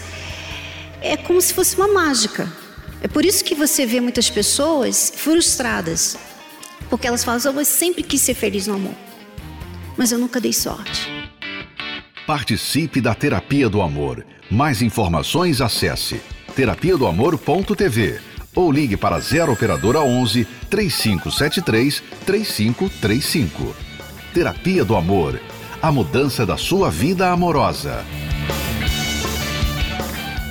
é 1.00 1.16
como 1.16 1.40
se 1.40 1.52
fosse 1.52 1.76
uma 1.76 1.88
mágica. 1.88 2.50
É 3.00 3.08
por 3.08 3.24
isso 3.24 3.44
que 3.44 3.54
você 3.54 3.84
vê 3.84 4.00
muitas 4.00 4.30
pessoas 4.30 5.12
frustradas, 5.14 6.16
porque 6.88 7.06
elas 7.06 7.24
falam: 7.24 7.40
Eu 7.44 7.64
sempre 7.64 8.02
quis 8.02 8.20
ser 8.20 8.34
feliz 8.34 8.66
no 8.66 8.74
amor, 8.74 8.94
mas 9.96 10.12
eu 10.12 10.18
nunca 10.18 10.40
dei 10.40 10.52
sorte. 10.52 11.10
Participe 12.26 13.00
da 13.00 13.14
Terapia 13.14 13.68
do 13.68 13.82
Amor. 13.82 14.24
Mais 14.48 14.82
informações 14.82 15.60
acesse 15.60 16.20
terapia 16.54 16.96
do 16.96 17.06
amor.tv 17.06 18.20
ou 18.54 18.70
ligue 18.70 18.96
para 18.96 19.18
0 19.18 19.52
operadora 19.52 20.00
11 20.00 20.46
3573 20.70 22.02
3535. 22.24 23.74
Terapia 24.32 24.84
do 24.84 24.94
Amor 24.94 25.40
a 25.82 25.90
mudança 25.90 26.46
da 26.46 26.56
sua 26.56 26.92
vida 26.92 27.32
amorosa. 27.32 28.04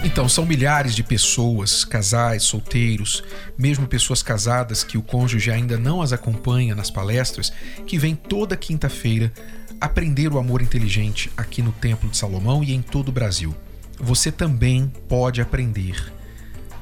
Então, 0.04 0.28
são 0.28 0.46
milhares 0.46 0.94
de 0.94 1.04
pessoas, 1.04 1.86
casais, 1.86 2.44
solteiros, 2.44 3.24
mesmo 3.58 3.88
pessoas 3.88 4.22
casadas 4.22 4.84
que 4.84 4.98
o 4.98 5.02
cônjuge 5.02 5.50
ainda 5.50 5.78
não 5.78 6.02
as 6.02 6.12
acompanha 6.12 6.76
nas 6.76 6.92
palestras, 6.92 7.54
que 7.88 7.98
vêm 7.98 8.14
toda 8.14 8.58
quinta-feira 8.58 9.32
aprender 9.80 10.34
o 10.34 10.38
amor 10.38 10.62
inteligente 10.62 11.32
aqui 11.38 11.62
no 11.62 11.72
Templo 11.72 12.10
de 12.10 12.18
Salomão 12.18 12.62
e 12.62 12.74
em 12.74 12.82
todo 12.82 13.08
o 13.08 13.14
Brasil. 13.14 13.56
Você 14.02 14.34
também 14.34 14.92
pode 15.08 15.40
aprender. 15.40 16.12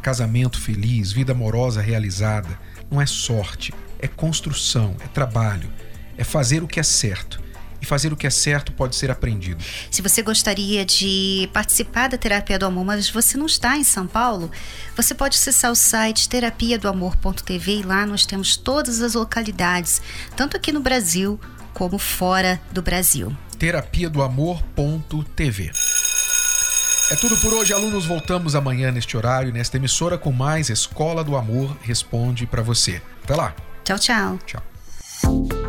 Casamento 0.01 0.59
feliz, 0.59 1.11
vida 1.11 1.33
amorosa 1.33 1.81
realizada, 1.81 2.59
não 2.89 2.99
é 2.99 3.05
sorte, 3.05 3.71
é 3.99 4.07
construção, 4.07 4.95
é 5.05 5.07
trabalho, 5.07 5.69
é 6.17 6.23
fazer 6.23 6.63
o 6.63 6.67
que 6.67 6.79
é 6.79 6.83
certo 6.83 7.47
e 7.81 7.85
fazer 7.85 8.11
o 8.11 8.17
que 8.17 8.27
é 8.27 8.29
certo 8.29 8.71
pode 8.71 8.95
ser 8.95 9.11
aprendido. 9.11 9.63
Se 9.89 10.01
você 10.01 10.21
gostaria 10.21 10.85
de 10.85 11.49
participar 11.53 12.09
da 12.09 12.17
Terapia 12.17 12.59
do 12.59 12.65
Amor, 12.65 12.85
mas 12.85 13.09
você 13.09 13.37
não 13.37 13.45
está 13.45 13.77
em 13.77 13.83
São 13.83 14.07
Paulo, 14.07 14.51
você 14.95 15.13
pode 15.13 15.37
acessar 15.37 15.71
o 15.71 15.75
site 15.75 16.29
terapia 16.29 16.77
do 16.77 16.87
amor.tv 16.87 17.79
e 17.79 17.83
lá 17.83 18.05
nós 18.05 18.25
temos 18.25 18.57
todas 18.57 19.01
as 19.01 19.13
localidades, 19.13 20.01
tanto 20.35 20.57
aqui 20.57 20.71
no 20.71 20.79
Brasil 20.79 21.39
como 21.73 21.97
fora 21.97 22.59
do 22.71 22.81
Brasil. 22.81 23.35
Terapia 23.57 24.09
do 24.09 24.21
amor.tv. 24.21 25.71
É 27.11 27.15
tudo 27.15 27.35
por 27.37 27.53
hoje, 27.53 27.73
alunos. 27.73 28.05
Voltamos 28.05 28.55
amanhã 28.55 28.91
neste 28.91 29.17
horário, 29.17 29.51
nesta 29.51 29.77
emissora, 29.77 30.17
com 30.17 30.31
mais 30.31 30.69
Escola 30.69 31.23
do 31.23 31.35
Amor 31.35 31.75
Responde 31.81 32.45
para 32.45 32.61
você. 32.61 33.01
Até 33.23 33.35
lá. 33.35 33.55
Tchau, 33.83 33.97
tchau. 33.97 34.39
Tchau. 34.45 35.68